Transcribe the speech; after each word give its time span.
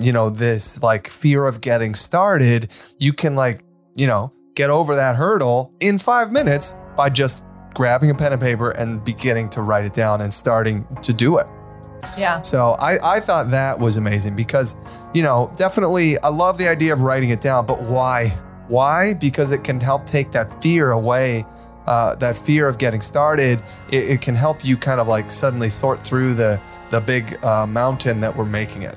you 0.00 0.12
know, 0.12 0.30
this 0.30 0.82
like 0.82 1.08
fear 1.08 1.46
of 1.46 1.60
getting 1.60 1.94
started, 1.94 2.70
you 2.98 3.12
can 3.12 3.36
like, 3.36 3.62
you 3.94 4.06
know, 4.06 4.32
get 4.54 4.70
over 4.70 4.96
that 4.96 5.16
hurdle 5.16 5.72
in 5.80 5.98
five 5.98 6.32
minutes 6.32 6.74
by 6.96 7.10
just 7.10 7.44
grabbing 7.74 8.10
a 8.10 8.14
pen 8.14 8.32
and 8.32 8.40
paper 8.40 8.70
and 8.70 9.04
beginning 9.04 9.48
to 9.50 9.62
write 9.62 9.84
it 9.84 9.92
down 9.92 10.20
and 10.20 10.32
starting 10.32 10.86
to 11.02 11.12
do 11.12 11.38
it. 11.38 11.46
Yeah. 12.16 12.40
So 12.42 12.72
I, 12.72 13.16
I 13.16 13.20
thought 13.20 13.50
that 13.50 13.78
was 13.78 13.96
amazing 13.96 14.34
because, 14.34 14.76
you 15.12 15.22
know, 15.22 15.52
definitely 15.56 16.18
I 16.18 16.28
love 16.28 16.56
the 16.56 16.68
idea 16.68 16.92
of 16.92 17.02
writing 17.02 17.30
it 17.30 17.40
down, 17.40 17.66
but 17.66 17.82
why? 17.82 18.28
Why? 18.68 19.14
Because 19.14 19.52
it 19.52 19.64
can 19.64 19.80
help 19.80 20.06
take 20.06 20.30
that 20.32 20.62
fear 20.62 20.92
away, 20.92 21.44
uh, 21.86 22.14
that 22.16 22.38
fear 22.38 22.68
of 22.68 22.78
getting 22.78 23.02
started. 23.02 23.62
It, 23.90 24.04
it 24.10 24.20
can 24.20 24.34
help 24.34 24.64
you 24.64 24.76
kind 24.76 25.00
of 25.00 25.08
like 25.08 25.30
suddenly 25.30 25.68
sort 25.68 26.02
through 26.04 26.34
the 26.34 26.60
the 26.90 27.00
big 27.00 27.44
uh, 27.44 27.66
mountain 27.66 28.20
that 28.20 28.36
we're 28.36 28.44
making 28.44 28.82
it. 28.82 28.96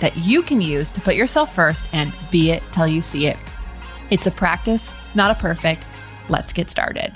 that 0.00 0.16
you 0.16 0.42
can 0.42 0.60
use 0.60 0.92
to 0.92 1.00
put 1.00 1.14
yourself 1.14 1.54
first 1.54 1.88
and 1.92 2.12
be 2.30 2.50
it 2.50 2.62
till 2.72 2.86
you 2.86 3.00
see 3.00 3.26
it. 3.26 3.36
It's 4.10 4.26
a 4.26 4.30
practice, 4.30 4.92
not 5.14 5.30
a 5.30 5.34
perfect. 5.34 5.82
Let's 6.28 6.52
get 6.52 6.70
started. 6.70 7.14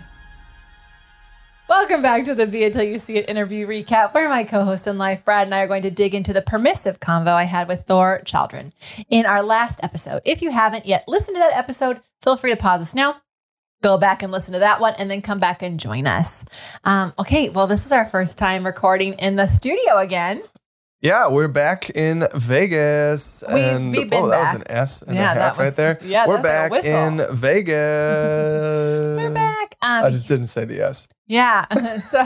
Welcome 1.71 2.03
back 2.03 2.25
to 2.25 2.35
the 2.35 2.49
Be 2.49 2.65
It 2.65 2.73
Till 2.73 2.83
You 2.83 2.99
See 2.99 3.17
It 3.17 3.29
interview 3.29 3.65
recap, 3.65 4.13
where 4.13 4.29
my 4.29 4.43
co 4.43 4.65
host 4.65 4.89
in 4.89 4.99
life, 4.99 5.25
Brad, 5.25 5.47
and 5.47 5.55
I 5.55 5.61
are 5.61 5.69
going 5.69 5.83
to 5.83 5.91
dig 5.91 6.17
into 6.17 6.33
the 6.33 6.43
permissive 6.43 6.99
convo 6.99 7.29
I 7.29 7.45
had 7.45 7.69
with 7.69 7.87
Thor 7.87 8.23
Challgren 8.25 8.73
in 9.09 9.25
our 9.25 9.41
last 9.41 9.85
episode. 9.85 10.21
If 10.25 10.43
you 10.43 10.51
haven't 10.51 10.85
yet 10.85 11.05
listened 11.07 11.37
to 11.37 11.39
that 11.39 11.57
episode, 11.57 12.01
feel 12.23 12.37
free 12.37 12.51
to 12.51 12.57
pause 12.57 12.81
us 12.81 12.93
now, 12.97 13.21
go 13.85 13.99
back 13.99 14.25
and 14.25 14.33
listen 14.33 14.53
to 14.55 14.59
that 14.59 14.81
one, 14.81 14.95
and 14.99 15.09
then 15.09 15.23
come 15.23 15.39
back 15.39 15.63
and 15.63 15.79
join 15.79 16.09
us. 16.09 16.45
Um, 16.83 17.13
okay, 17.21 17.51
well, 17.51 17.69
this 17.69 17.87
is 17.87 17.93
our 17.93 18.05
first 18.05 18.37
time 18.37 18.67
recording 18.67 19.13
in 19.15 19.37
the 19.37 19.47
studio 19.47 19.99
again. 19.99 20.43
Yeah, 21.03 21.29
we're 21.29 21.49
back 21.49 21.89
in 21.91 22.27
Vegas. 22.35 23.43
We've- 23.49 23.61
and 23.61 23.91
we've 23.93 24.11
been 24.11 24.23
oh, 24.23 24.29
that 24.29 24.41
was 24.41 24.55
an 24.55 24.65
S 24.67 25.01
and 25.01 25.17
Yeah, 25.17 25.33
a 25.33 25.35
that 25.35 25.41
half 25.41 25.59
right 25.59 25.73
there. 25.75 25.99
yeah, 26.03 26.27
we're 26.27 26.43
that's 26.43 26.71
like 26.73 26.83
back 26.83 26.93
in 26.93 27.27
Vegas. 27.37 27.75
We're 29.23 29.31
back. 29.33 29.77
Um, 29.83 30.05
I 30.05 30.11
just 30.11 30.29
didn't 30.29 30.49
say 30.49 30.67
the 30.67 30.83
S. 30.83 31.09
yeah. 31.27 31.65
so. 32.01 32.23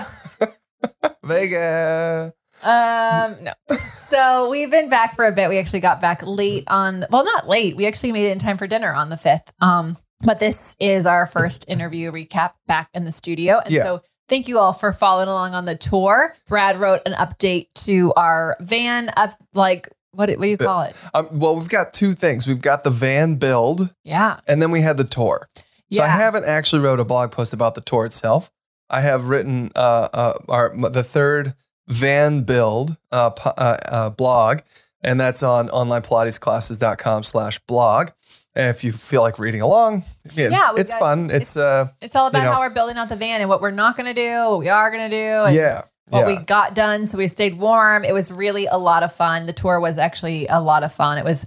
Vegas. 1.25 2.33
Um, 2.64 3.36
no. 3.45 3.52
So 3.95 4.48
we've 4.50 4.70
been 4.72 4.89
back 4.89 5.14
for 5.14 5.25
a 5.27 5.33
bit. 5.33 5.48
We 5.48 5.58
actually 5.58 5.80
got 5.80 6.00
back 6.00 6.22
late 6.27 6.64
on, 6.67 7.05
well, 7.11 7.25
not 7.25 7.48
late. 7.48 7.77
We 7.77 7.86
actually 7.86 8.11
made 8.11 8.27
it 8.27 8.33
in 8.33 8.39
time 8.41 8.58
for 8.58 8.67
dinner 8.67 8.92
on 8.92 9.08
the 9.08 9.17
5th. 9.17 9.52
Um, 9.61 9.97
but 10.22 10.41
this 10.41 10.75
is 10.80 11.06
our 11.06 11.27
first 11.27 11.64
interview 11.69 12.11
recap 12.11 12.52
back 12.67 12.89
in 12.92 13.05
the 13.05 13.12
studio. 13.12 13.61
And 13.64 13.72
Yeah. 13.72 13.83
so 13.84 14.02
thank 14.28 14.48
you 14.48 14.58
all 14.58 14.72
for 14.72 14.92
following 14.92 15.28
along 15.28 15.55
on 15.55 15.64
the 15.64 15.77
tour. 15.77 16.34
Brad 16.48 16.78
wrote 16.78 17.00
an 17.06 17.12
update 17.14 17.69
to 17.86 18.12
our 18.17 18.56
van 18.61 19.11
up, 19.17 19.36
like, 19.55 19.89
what, 20.12 20.27
do- 20.27 20.35
what 20.36 20.42
do 20.42 20.48
you 20.48 20.57
call 20.58 20.83
it? 20.83 20.95
Um, 21.12 21.29
well, 21.33 21.57
we've 21.57 21.68
got 21.68 21.92
two 21.92 22.14
things. 22.14 22.46
We've 22.46 22.61
got 22.63 22.84
the 22.84 22.90
van 22.90 23.36
build, 23.36 23.92
Yeah. 24.05 24.40
and 24.46 24.61
then 24.63 24.70
we 24.70 24.80
had 24.80 24.96
the 24.96 25.05
tour. 25.05 25.48
So 25.92 26.02
I 26.02 26.08
haven't 26.08 26.45
actually 26.45 26.83
wrote 26.83 26.98
a 26.98 27.05
blog 27.05 27.30
post 27.30 27.52
about 27.52 27.74
the 27.77 27.80
tour 27.80 28.05
itself. 28.05 28.51
I 28.90 29.01
have 29.01 29.27
written 29.27 29.70
uh, 29.77 30.08
uh, 30.13 30.34
our 30.48 30.74
the 30.90 31.05
third 31.05 31.55
van 31.86 32.42
build 32.42 32.96
uh, 33.13 33.30
uh, 33.45 33.77
uh, 33.89 34.11
blog, 34.11 34.61
and 35.02 35.20
that's 35.20 35.42
on 35.45 35.68
onlinepilatesclasses.com 35.68 37.23
slash 37.23 37.58
blog. 37.67 38.08
If 38.57 38.85
you 38.85 38.92
feel 38.92 39.23
like 39.23 39.39
reading 39.41 39.61
along, 39.63 40.05
yeah, 40.35 40.48
Yeah, 40.48 40.73
it's 40.77 40.92
got- 40.92 41.01
fun. 41.01 41.31
It's, 41.31 41.57
uh, 41.57 41.89
It's 42.01 42.15
all 42.15 42.29
about 42.29 42.39
You 42.39 42.45
know- 42.45 42.53
how 42.53 42.61
we're 42.61 42.70
building 42.70 42.97
out 42.97 43.09
the 43.09 43.17
van 43.17 43.41
and 43.41 43.48
what 43.51 43.61
we're 43.61 43.73
not 43.73 43.97
going 43.97 44.07
to 44.07 44.15
do, 44.15 44.51
what 44.51 44.59
we 44.61 44.69
are 44.69 44.91
going 44.92 45.11
to 45.11 45.17
do. 45.17 45.45
And 45.47 45.55
yeah, 45.57 45.83
what 46.09 46.20
yeah. 46.20 46.27
we 46.39 46.45
got 46.45 46.73
done. 46.75 47.07
So 47.07 47.19
we 47.19 47.27
stayed 47.27 47.59
warm. 47.59 48.05
It 48.05 48.13
was 48.13 48.31
really 48.31 48.67
a 48.67 48.77
lot 48.79 49.03
of 49.03 49.13
fun. 49.13 49.47
The 49.47 49.53
tour 49.53 49.81
was 49.81 49.98
actually 49.98 50.47
a 50.47 50.61
lot 50.61 50.85
of 50.85 50.93
fun. 50.93 51.19
It 51.19 51.25
was 51.25 51.47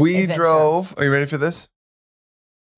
we 0.00 0.22
adventure. 0.22 0.34
drove. 0.42 0.94
Are 0.98 1.04
you 1.04 1.12
ready 1.12 1.26
for 1.26 1.36
this? 1.38 1.68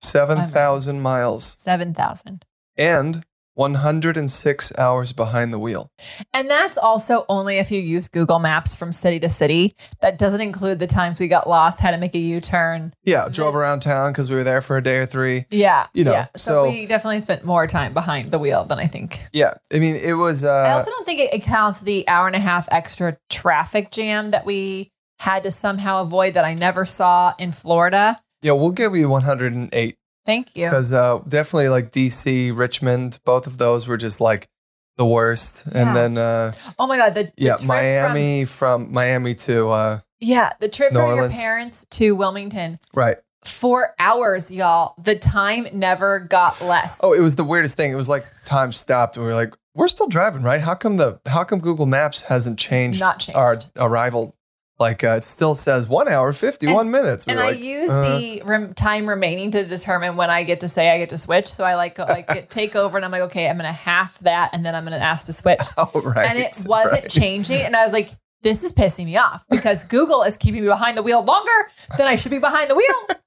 Seven 0.02 0.46
thousand 0.46 1.02
miles 1.02 1.56
7,000. 1.58 2.44
and 2.76 3.24
106 3.60 4.72
hours 4.78 5.12
behind 5.12 5.52
the 5.52 5.58
wheel. 5.58 5.90
And 6.32 6.48
that's 6.50 6.78
also 6.78 7.26
only 7.28 7.58
if 7.58 7.70
you 7.70 7.80
use 7.80 8.08
Google 8.08 8.38
Maps 8.38 8.74
from 8.74 8.92
city 8.92 9.20
to 9.20 9.28
city. 9.28 9.74
That 10.00 10.18
doesn't 10.18 10.40
include 10.40 10.78
the 10.78 10.86
times 10.86 11.20
we 11.20 11.28
got 11.28 11.48
lost, 11.48 11.80
had 11.80 11.90
to 11.90 11.98
make 11.98 12.14
a 12.14 12.18
U 12.18 12.40
turn. 12.40 12.94
Yeah, 13.04 13.28
drove 13.30 13.54
around 13.54 13.80
town 13.80 14.12
because 14.12 14.30
we 14.30 14.36
were 14.36 14.44
there 14.44 14.62
for 14.62 14.76
a 14.78 14.82
day 14.82 14.96
or 14.98 15.06
three. 15.06 15.44
Yeah. 15.50 15.86
You 15.94 16.04
know, 16.04 16.12
yeah. 16.12 16.26
So, 16.36 16.64
so- 16.64 16.70
we 16.70 16.86
definitely 16.86 17.20
spent 17.20 17.44
more 17.44 17.66
time 17.66 17.92
behind 17.92 18.30
the 18.30 18.38
wheel 18.38 18.64
than 18.64 18.78
I 18.78 18.86
think. 18.86 19.18
Yeah, 19.32 19.54
I 19.72 19.78
mean, 19.78 19.94
it 19.96 20.14
was. 20.14 20.42
Uh, 20.42 20.50
I 20.50 20.72
also 20.72 20.90
don't 20.90 21.04
think 21.06 21.20
it, 21.20 21.34
it 21.34 21.42
counts 21.42 21.80
the 21.80 22.08
hour 22.08 22.26
and 22.26 22.34
a 22.36 22.40
half 22.40 22.66
extra 22.72 23.16
traffic 23.28 23.90
jam 23.90 24.30
that 24.30 24.46
we 24.46 24.90
had 25.18 25.42
to 25.42 25.50
somehow 25.50 26.00
avoid 26.00 26.34
that 26.34 26.44
I 26.46 26.54
never 26.54 26.84
saw 26.86 27.34
in 27.38 27.52
Florida. 27.52 28.20
yeah, 28.42 28.52
we'll 28.52 28.70
give 28.70 28.96
you 28.96 29.08
108 29.10 29.96
Thank 30.26 30.54
you. 30.56 30.66
because 30.66 30.92
uh, 30.92 31.18
definitely 31.26 31.68
like 31.68 31.90
DC, 31.92 32.56
Richmond, 32.56 33.20
both 33.24 33.46
of 33.46 33.58
those 33.58 33.86
were 33.88 33.96
just 33.96 34.20
like 34.20 34.48
the 34.96 35.06
worst. 35.06 35.64
Yeah. 35.72 35.80
And 35.82 35.96
then 35.96 36.18
uh, 36.18 36.52
Oh 36.78 36.86
my 36.86 36.96
God. 36.96 37.14
The, 37.14 37.32
yeah, 37.36 37.56
Miami 37.66 38.44
from, 38.44 38.92
Miami 38.92 39.34
to 39.36 39.68
uh, 39.70 40.00
Yeah, 40.20 40.52
the 40.60 40.68
trip 40.68 40.92
New 40.92 40.98
from 40.98 41.16
your 41.16 41.30
parents 41.30 41.86
to 41.92 42.14
Wilmington, 42.14 42.78
right. 42.94 43.16
four 43.42 43.94
hours, 43.98 44.52
y'all. 44.52 44.94
The 45.02 45.16
time 45.16 45.66
never 45.72 46.20
got 46.20 46.60
less. 46.60 47.00
Oh, 47.02 47.12
it 47.14 47.20
was 47.20 47.36
the 47.36 47.44
weirdest 47.44 47.76
thing. 47.76 47.90
It 47.90 47.96
was 47.96 48.08
like 48.10 48.26
time 48.44 48.72
stopped, 48.72 49.16
and 49.16 49.24
we 49.24 49.30
were 49.30 49.36
like, 49.36 49.54
"We're 49.74 49.88
still 49.88 50.08
driving, 50.08 50.42
right? 50.42 50.60
How 50.60 50.74
come 50.74 50.98
the 50.98 51.18
How 51.26 51.44
come 51.44 51.60
Google 51.60 51.86
Maps 51.86 52.20
hasn't 52.22 52.58
changed, 52.58 53.00
Not 53.00 53.20
changed. 53.20 53.38
our 53.38 53.56
arrival? 53.78 54.36
Like 54.80 55.04
uh, 55.04 55.10
it 55.18 55.24
still 55.24 55.54
says 55.54 55.88
one 55.88 56.08
hour 56.08 56.32
fifty 56.32 56.66
one 56.72 56.90
minutes." 56.90 57.26
We 57.26 57.32
and 57.32 57.38
were 57.38 57.46
I 57.46 57.50
use 57.50 57.90
uh, 57.90 58.18
the 58.18 58.42
rem- 58.46 58.72
time 58.72 59.06
remaining 59.06 59.50
to 59.50 59.64
determine 59.64 60.16
when 60.16 60.30
I 60.30 60.42
get 60.42 60.60
to 60.60 60.68
say 60.68 60.90
I 60.90 60.96
get 60.96 61.10
to 61.10 61.18
switch. 61.18 61.46
So 61.46 61.64
I 61.64 61.74
like 61.74 61.96
go, 61.96 62.04
like 62.04 62.26
get, 62.34 62.48
take 62.48 62.74
over, 62.74 62.96
and 62.96 63.04
I'm 63.04 63.10
like, 63.10 63.22
okay, 63.22 63.48
I'm 63.50 63.56
gonna 63.58 63.72
half 63.72 64.18
that, 64.20 64.54
and 64.54 64.64
then 64.64 64.74
I'm 64.74 64.84
gonna 64.84 64.96
ask 64.96 65.26
to 65.26 65.32
switch. 65.34 65.60
Oh, 65.76 65.90
right. 65.94 66.28
and 66.28 66.38
it 66.38 66.54
wasn't 66.66 67.02
right. 67.02 67.10
changing, 67.10 67.60
and 67.60 67.76
I 67.76 67.84
was 67.84 67.92
like. 67.92 68.10
This 68.42 68.64
is 68.64 68.72
pissing 68.72 69.04
me 69.04 69.18
off 69.18 69.44
because 69.50 69.84
Google 69.84 70.22
is 70.22 70.38
keeping 70.38 70.62
me 70.62 70.66
behind 70.68 70.96
the 70.96 71.02
wheel 71.02 71.22
longer 71.22 71.70
than 71.98 72.06
I 72.06 72.16
should 72.16 72.30
be 72.30 72.38
behind 72.38 72.70
the 72.70 72.74
wheel. 72.74 73.18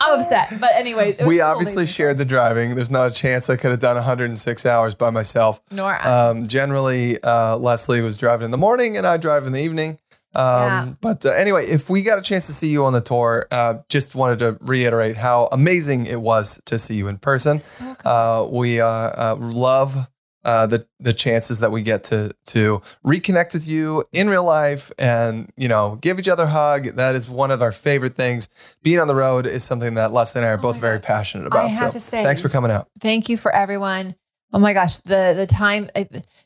I'm 0.00 0.18
upset. 0.18 0.48
But 0.58 0.70
anyways, 0.76 1.16
it 1.16 1.24
was 1.24 1.28
We 1.28 1.42
obviously 1.42 1.84
shared 1.84 2.16
the 2.16 2.24
driving. 2.24 2.74
There's 2.74 2.90
not 2.90 3.10
a 3.10 3.14
chance 3.14 3.50
I 3.50 3.56
could 3.56 3.70
have 3.70 3.80
done 3.80 3.96
106 3.96 4.64
hours 4.64 4.94
by 4.94 5.10
myself. 5.10 5.60
Nor 5.70 5.94
I. 5.94 6.28
Um, 6.28 6.48
generally, 6.48 7.22
uh, 7.22 7.58
Lesley 7.58 8.00
was 8.00 8.16
driving 8.16 8.46
in 8.46 8.50
the 8.50 8.56
morning 8.56 8.96
and 8.96 9.06
I 9.06 9.18
drive 9.18 9.46
in 9.46 9.52
the 9.52 9.60
evening. 9.60 9.98
Um, 10.34 10.44
Yeah. 10.44 10.88
But 11.00 11.26
uh, 11.26 11.30
anyway, 11.30 11.66
if 11.66 11.90
we 11.90 12.02
got 12.02 12.18
a 12.18 12.22
chance 12.22 12.46
to 12.46 12.52
see 12.52 12.68
you 12.68 12.84
on 12.84 12.92
the 12.92 13.00
tour, 13.00 13.46
uh, 13.50 13.74
just 13.88 14.14
wanted 14.14 14.38
to 14.40 14.58
reiterate 14.60 15.16
how 15.16 15.48
amazing 15.52 16.06
it 16.06 16.20
was 16.20 16.60
to 16.66 16.78
see 16.78 16.96
you 16.96 17.08
in 17.08 17.18
person. 17.18 17.58
So 17.58 17.94
cool. 17.98 18.12
Uh, 18.12 18.46
we 18.50 18.80
uh, 18.80 18.86
uh, 18.86 19.36
love 19.38 20.08
uh, 20.44 20.66
the 20.66 20.84
the 20.98 21.12
chances 21.12 21.60
that 21.60 21.70
we 21.70 21.82
get 21.82 22.02
to 22.02 22.32
to 22.46 22.82
reconnect 23.06 23.54
with 23.54 23.68
you 23.68 24.02
in 24.12 24.28
real 24.28 24.42
life 24.44 24.90
and 24.98 25.48
you 25.56 25.68
know 25.68 25.96
give 26.00 26.18
each 26.18 26.26
other 26.28 26.44
a 26.44 26.48
hug. 26.48 26.84
That 26.96 27.14
is 27.14 27.30
one 27.30 27.52
of 27.52 27.62
our 27.62 27.70
favorite 27.70 28.16
things. 28.16 28.48
Being 28.82 28.98
on 28.98 29.06
the 29.06 29.14
road 29.14 29.46
is 29.46 29.62
something 29.62 29.94
that 29.94 30.12
Lesley 30.12 30.40
and 30.40 30.46
I 30.48 30.50
are 30.50 30.58
both 30.58 30.74
Oh 30.76 30.78
my 30.78 30.80
very 30.80 30.98
passionate 31.00 31.46
about. 31.46 31.66
I 31.66 31.68
have 31.68 31.76
so 31.76 31.90
to 31.92 32.00
say- 32.00 32.24
thanks 32.24 32.42
for 32.42 32.48
coming 32.48 32.72
out. 32.72 32.88
thank 33.00 33.28
you 33.28 33.36
for 33.36 33.54
everyone. 33.54 34.16
Oh 34.52 34.58
my 34.58 34.72
gosh, 34.72 34.98
the 34.98 35.32
the 35.36 35.46
time 35.46 35.88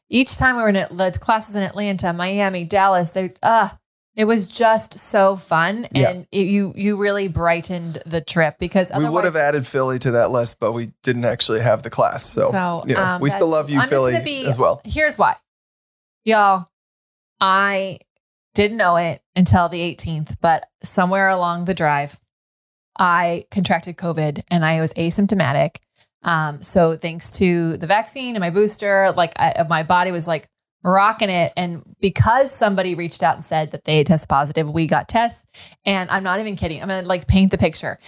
each 0.08 0.36
time 0.36 0.56
we 0.56 0.62
were 0.62 0.68
in 0.68 0.76
At- 0.76 0.96
the 0.96 1.10
classes 1.18 1.56
in 1.56 1.62
Atlanta, 1.62 2.12
Miami, 2.12 2.64
Dallas, 2.64 3.10
they 3.12 3.32
uh 3.42 3.70
it 4.14 4.24
was 4.24 4.46
just 4.46 4.98
so 4.98 5.36
fun 5.36 5.86
Yeah. 5.92 6.10
and 6.10 6.26
it, 6.32 6.46
you 6.46 6.72
you 6.76 6.96
really 6.96 7.28
brightened 7.28 8.02
the 8.06 8.20
trip 8.20 8.58
because 8.58 8.90
We 8.96 9.08
would 9.08 9.24
have 9.24 9.36
added 9.36 9.66
Philly 9.66 9.98
to 10.00 10.12
that 10.12 10.30
list, 10.30 10.58
but 10.60 10.72
we 10.72 10.92
didn't 11.02 11.24
actually 11.26 11.60
have 11.60 11.82
the 11.82 11.90
class. 11.90 12.24
So, 12.24 12.50
So, 12.50 12.82
you 12.86 12.94
know, 12.94 13.02
um, 13.04 13.20
we 13.20 13.28
still 13.28 13.48
love 13.48 13.68
you, 13.68 13.80
I'm 13.80 13.88
Philly, 13.88 14.18
be- 14.24 14.46
as 14.46 14.58
well. 14.58 14.80
Here's 14.84 15.18
why. 15.18 15.36
Y'all, 16.24 16.68
I 17.40 17.98
didn't 18.54 18.78
know 18.78 18.96
it 18.96 19.20
until 19.36 19.68
the 19.68 19.80
18th, 19.80 20.36
but 20.40 20.66
somewhere 20.82 21.28
along 21.28 21.66
the 21.66 21.74
drive, 21.74 22.18
I 22.98 23.44
contracted 23.50 23.96
COVID 23.98 24.44
and 24.50 24.64
I 24.64 24.80
was 24.80 24.94
asymptomatic. 24.94 25.76
Um, 26.26 26.60
so 26.60 26.96
thanks 26.96 27.30
to 27.32 27.76
the 27.78 27.86
vaccine 27.86 28.34
and 28.34 28.40
my 28.40 28.50
booster, 28.50 29.12
like 29.16 29.32
I, 29.38 29.64
my 29.68 29.82
body 29.84 30.10
was 30.10 30.26
like 30.28 30.48
rocking 30.82 31.30
it. 31.30 31.52
And 31.56 31.82
because 32.00 32.52
somebody 32.52 32.94
reached 32.94 33.22
out 33.22 33.36
and 33.36 33.44
said 33.44 33.70
that 33.70 33.84
they 33.84 33.98
had 33.98 34.06
tested 34.08 34.28
positive, 34.28 34.68
we 34.68 34.86
got 34.86 35.08
tests. 35.08 35.44
And 35.84 36.10
I'm 36.10 36.22
not 36.24 36.40
even 36.40 36.56
kidding. 36.56 36.82
I'm 36.82 36.88
gonna 36.88 37.06
like 37.06 37.26
paint 37.26 37.52
the 37.52 37.58
picture. 37.58 37.98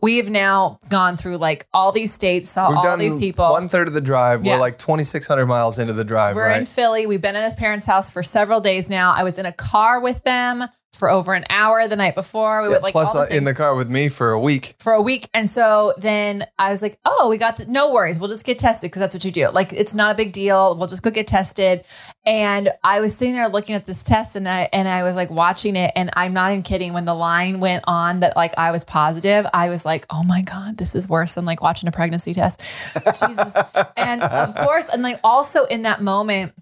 We 0.00 0.16
have 0.16 0.30
now 0.30 0.78
gone 0.88 1.18
through 1.18 1.36
like 1.36 1.66
all 1.74 1.92
these 1.92 2.10
states, 2.12 2.48
saw 2.48 2.70
We've 2.70 2.78
all 2.78 2.96
these 2.96 3.18
people. 3.18 3.50
one 3.50 3.68
third 3.68 3.88
of 3.88 3.94
the 3.94 4.00
drive. 4.00 4.42
Yeah. 4.42 4.54
We're 4.54 4.60
like 4.60 4.78
2,600 4.78 5.44
miles 5.44 5.78
into 5.78 5.92
the 5.92 6.04
drive, 6.04 6.34
We're 6.34 6.46
right? 6.46 6.60
in 6.60 6.64
Philly. 6.66 7.06
We've 7.06 7.20
been 7.20 7.36
at 7.36 7.44
his 7.44 7.54
parents' 7.54 7.84
house 7.84 8.10
for 8.10 8.22
several 8.22 8.60
days 8.60 8.88
now. 8.88 9.12
I 9.14 9.22
was 9.22 9.36
in 9.38 9.44
a 9.44 9.52
car 9.52 10.00
with 10.00 10.22
them 10.24 10.64
for 10.96 11.10
over 11.10 11.34
an 11.34 11.44
hour 11.50 11.86
the 11.88 11.96
night 11.96 12.14
before. 12.14 12.62
We 12.62 12.68
Yeah, 12.68 12.72
went 12.72 12.82
like 12.84 12.92
plus 12.92 13.14
all 13.14 13.26
the 13.26 13.36
in 13.36 13.44
the 13.44 13.54
car 13.54 13.74
with 13.74 13.88
me 13.90 14.08
for 14.08 14.30
a 14.32 14.40
week. 14.40 14.74
for 14.78 14.92
a 14.92 15.02
week. 15.02 15.28
And 15.34 15.48
so 15.48 15.94
then 15.98 16.46
I 16.58 16.70
was 16.70 16.82
like, 16.82 16.98
oh, 17.04 17.28
we 17.28 17.38
got 17.38 17.56
the 17.56 17.66
no 17.66 17.92
worries. 17.92 18.18
We'll 18.18 18.28
just 18.28 18.44
get 18.46 18.58
tested 18.58 18.90
because 18.90 19.00
that's 19.00 19.14
what 19.14 19.24
you 19.24 19.30
do. 19.30 19.48
Like 19.50 19.72
it's 19.72 19.94
not 19.94 20.12
a 20.12 20.14
big 20.14 20.32
deal. 20.32 20.74
We'll 20.76 20.88
just 20.88 21.02
go 21.02 21.10
get 21.10 21.26
tested. 21.26 21.84
And 22.24 22.70
I 22.82 23.00
was 23.00 23.16
sitting 23.16 23.34
there 23.34 23.48
looking 23.48 23.74
at 23.74 23.86
this 23.86 24.02
test 24.02 24.36
and 24.36 24.48
I 24.48 24.68
and 24.72 24.88
I 24.88 25.02
was 25.02 25.16
like 25.16 25.30
watching 25.30 25.76
it. 25.76 25.92
And 25.94 26.10
I'm 26.14 26.32
not 26.32 26.50
even 26.52 26.62
kidding. 26.62 26.92
When 26.92 27.04
the 27.04 27.14
line 27.14 27.60
went 27.60 27.84
on 27.86 28.20
that 28.20 28.36
like 28.36 28.52
I 28.58 28.70
was 28.70 28.84
positive, 28.84 29.46
I 29.54 29.68
was 29.68 29.84
like, 29.84 30.06
oh 30.10 30.22
my 30.24 30.42
God, 30.42 30.76
this 30.78 30.94
is 30.94 31.08
worse 31.08 31.34
than 31.34 31.44
like 31.44 31.60
watching 31.62 31.88
a 31.88 31.92
pregnancy 31.92 32.32
test. 32.34 32.62
Jesus. 33.26 33.56
and 33.96 34.22
of 34.22 34.54
course, 34.56 34.88
and 34.88 35.02
like 35.02 35.20
also 35.22 35.64
in 35.64 35.82
that 35.82 36.00
moment, 36.02 36.52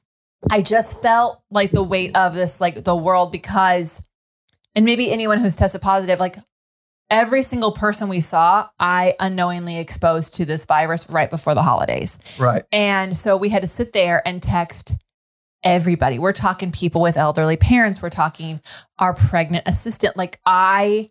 I 0.51 0.61
just 0.61 1.01
felt 1.01 1.41
like 1.51 1.71
the 1.71 1.83
weight 1.83 2.15
of 2.17 2.35
this, 2.35 2.61
like 2.61 2.85
the 2.85 2.95
world, 2.95 3.33
because, 3.33 4.03
and 4.75 4.85
maybe 4.85 5.11
anyone 5.11 5.39
who's 5.39 5.57
tested 5.57 5.83
positive, 5.83 6.21
like 6.21 6.37
every 7.11 7.43
single 7.43 7.73
person 7.73 8.09
we 8.09 8.21
saw, 8.21 8.69
I 8.81 9.15
unknowingly 9.21 9.79
exposed 9.79 10.35
to 10.37 10.45
this 10.45 10.65
virus 10.65 11.09
right 11.11 11.31
before 11.31 11.55
the 11.55 11.63
holidays. 11.63 12.19
Right. 12.39 12.65
And 12.73 13.17
so 13.17 13.37
we 13.37 13.51
had 13.51 13.63
to 13.63 13.69
sit 13.69 13.93
there 13.93 14.27
and 14.27 14.43
text 14.43 14.95
everybody. 15.63 16.19
We're 16.19 16.33
talking 16.33 16.73
people 16.73 17.01
with 17.01 17.17
elderly 17.17 17.57
parents, 17.57 18.03
we're 18.03 18.11
talking 18.11 18.61
our 18.99 19.15
pregnant 19.15 19.67
assistant. 19.67 20.17
Like 20.17 20.41
I, 20.45 21.11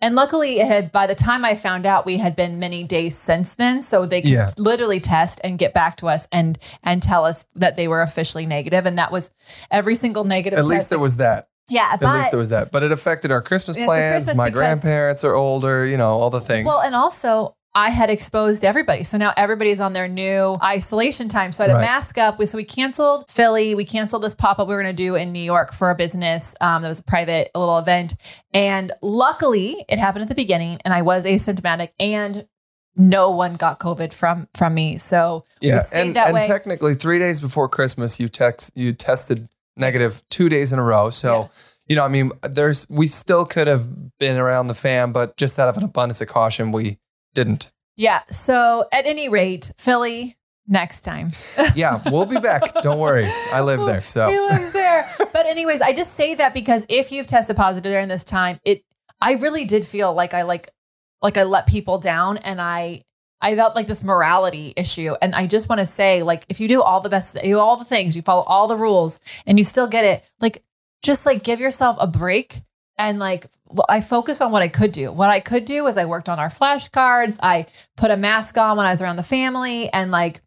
and 0.00 0.14
luckily 0.16 0.58
it 0.58 0.66
had 0.66 0.90
by 0.92 1.06
the 1.06 1.14
time 1.14 1.44
I 1.44 1.54
found 1.54 1.86
out 1.86 2.04
we 2.04 2.16
had 2.18 2.34
been 2.34 2.58
many 2.58 2.82
days 2.84 3.16
since 3.16 3.54
then 3.54 3.82
so 3.82 4.04
they 4.06 4.20
could 4.20 4.30
Yeah. 4.30 4.48
literally 4.58 5.00
test 5.00 5.40
and 5.44 5.58
get 5.58 5.72
back 5.72 5.96
to 5.98 6.08
us 6.08 6.26
and 6.32 6.58
and 6.82 7.02
tell 7.02 7.24
us 7.24 7.46
that 7.54 7.76
they 7.76 7.86
were 7.88 8.02
officially 8.02 8.46
negative 8.46 8.84
and 8.86 8.98
that 8.98 9.12
was 9.12 9.30
every 9.70 9.94
single 9.94 10.24
negative 10.24 10.58
At 10.58 10.66
least 10.66 10.90
there 10.90 10.98
was 10.98 11.16
that. 11.16 11.48
Yeah, 11.68 11.90
At 11.92 12.00
but 12.00 12.16
least 12.16 12.30
there 12.30 12.38
was 12.38 12.50
that. 12.50 12.70
But 12.72 12.82
it 12.82 12.92
affected 12.92 13.30
our 13.30 13.42
Christmas 13.42 13.76
plans. 13.76 14.24
Christmas 14.26 14.36
My 14.36 14.50
because- 14.50 14.82
grandparents 14.82 15.24
are 15.24 15.34
older, 15.34 15.86
you 15.86 15.96
know, 15.96 16.10
all 16.10 16.30
the 16.30 16.40
things. 16.40 16.66
Well, 16.66 16.80
and 16.80 16.94
also 16.94 17.56
I 17.76 17.90
had 17.90 18.08
exposed 18.08 18.64
everybody. 18.64 19.02
So 19.02 19.18
now 19.18 19.32
everybody's 19.36 19.80
on 19.80 19.94
their 19.94 20.06
new 20.06 20.56
isolation 20.62 21.28
time. 21.28 21.50
So 21.50 21.64
I 21.64 21.66
had 21.66 21.72
to 21.72 21.78
Right. 21.80 21.86
mask 21.86 22.18
up. 22.18 22.38
We- 22.38 22.46
So 22.46 22.56
we 22.56 22.62
canceled 22.62 23.28
Philly. 23.28 23.74
We 23.74 23.84
canceled 23.84 24.22
this 24.22 24.34
pop 24.34 24.60
up 24.60 24.68
we 24.68 24.74
were 24.76 24.80
going 24.82 24.94
to 24.94 25.02
do 25.02 25.16
in 25.16 25.32
New 25.32 25.40
York 25.42 25.72
for 25.74 25.90
a 25.90 25.94
business. 25.96 26.54
Um, 26.60 26.82
that 26.82 26.88
was 26.88 27.00
a 27.00 27.04
private 27.04 27.50
little 27.54 27.76
event. 27.78 28.14
And 28.52 28.92
luckily 29.02 29.84
it 29.88 29.98
happened 29.98 30.22
at 30.22 30.28
the 30.28 30.34
beginning 30.36 30.78
and 30.84 30.94
I 30.94 31.02
was 31.02 31.24
asymptomatic 31.24 31.88
and 31.98 32.46
no 32.96 33.30
one 33.30 33.56
got 33.56 33.80
COVID 33.80 34.12
from 34.12 34.46
from 34.54 34.74
me. 34.74 34.96
So 34.98 35.44
yeah. 35.60 35.80
stayed 35.80 36.16
And, 36.16 36.36
and 36.36 36.42
technically, 36.46 36.94
three 36.94 37.18
days 37.18 37.40
before 37.40 37.68
Christmas, 37.68 38.20
you 38.20 38.28
text 38.28 38.70
you 38.76 38.92
tested 38.92 39.48
negative 39.76 40.22
two 40.30 40.48
days 40.48 40.72
in 40.72 40.78
a 40.78 40.82
row. 40.82 41.10
So, 41.10 41.40
Yeah. 41.42 41.48
you 41.88 41.96
know, 41.96 42.04
I 42.04 42.08
mean, 42.08 42.30
there's 42.42 42.88
we 42.90 43.06
still 43.08 43.44
could 43.44 43.66
have 43.66 44.18
been 44.18 44.36
around 44.36 44.68
the 44.68 44.74
fam, 44.74 45.12
but 45.12 45.36
just 45.36 45.58
out 45.58 45.68
of 45.68 45.76
an 45.76 45.84
abundance 45.84 46.20
of 46.20 46.28
caution, 46.28 46.72
we 46.72 46.98
didn't. 47.34 47.72
yeah. 47.96 48.20
So 48.30 48.86
at 48.92 49.06
any 49.06 49.28
rate, 49.28 49.72
Philly 49.78 50.36
next 50.66 51.02
time. 51.02 51.32
Yeah, 51.74 52.00
we'll 52.10 52.26
be 52.26 52.38
back. 52.40 52.62
Don't 52.82 52.98
worry. 52.98 53.28
I 53.52 53.60
live 53.60 53.84
there. 53.86 54.04
So 54.04 54.28
he 54.30 54.38
lives 54.38 54.72
there. 54.72 55.08
But 55.18 55.46
anyways, 55.46 55.80
I 55.80 55.92
just 55.92 56.14
say 56.14 56.34
that 56.36 56.54
because 56.54 56.86
if 56.88 57.10
you've 57.12 57.26
tested 57.26 57.56
positive 57.56 57.90
during 57.92 58.08
this 58.08 58.24
time, 58.24 58.58
it 58.64 58.82
I 59.20 59.32
really 59.32 59.64
did 59.64 59.84
feel 59.86 60.12
like 60.14 60.32
I 60.34 60.42
like 60.42 60.70
like 61.20 61.36
I 61.36 61.42
let 61.42 61.66
people 61.66 61.98
down 61.98 62.36
and 62.38 62.60
I 62.60 63.02
I 63.44 63.54
felt 63.54 63.76
like 63.76 63.86
this 63.86 64.02
morality 64.02 64.72
issue. 64.76 65.14
And 65.20 65.34
I 65.34 65.46
just 65.46 65.68
want 65.68 65.78
to 65.80 65.86
say, 65.86 66.22
like, 66.22 66.46
if 66.48 66.60
you 66.60 66.66
do 66.66 66.82
all 66.82 67.00
the 67.00 67.10
best, 67.10 67.36
you 67.44 67.60
all 67.60 67.76
the 67.76 67.84
things, 67.84 68.16
you 68.16 68.22
follow 68.22 68.42
all 68.42 68.66
the 68.66 68.76
rules, 68.76 69.20
and 69.46 69.58
you 69.58 69.64
still 69.64 69.86
get 69.86 70.04
it, 70.04 70.24
like, 70.40 70.64
just 71.02 71.26
like 71.26 71.42
give 71.44 71.60
yourself 71.60 71.96
a 72.00 72.06
break 72.06 72.62
and 72.96 73.18
like 73.18 73.46
I 73.88 74.00
focused 74.00 74.40
on 74.40 74.50
what 74.52 74.62
I 74.62 74.68
could 74.68 74.92
do. 74.92 75.12
What 75.12 75.30
I 75.30 75.40
could 75.40 75.64
do 75.64 75.86
is 75.86 75.96
I 75.96 76.06
worked 76.06 76.28
on 76.28 76.38
our 76.38 76.48
flashcards. 76.48 77.38
I 77.42 77.66
put 77.96 78.10
a 78.10 78.16
mask 78.16 78.56
on 78.56 78.76
when 78.76 78.86
I 78.86 78.90
was 78.90 79.02
around 79.02 79.16
the 79.16 79.22
family 79.22 79.92
and 79.92 80.10
like, 80.10 80.40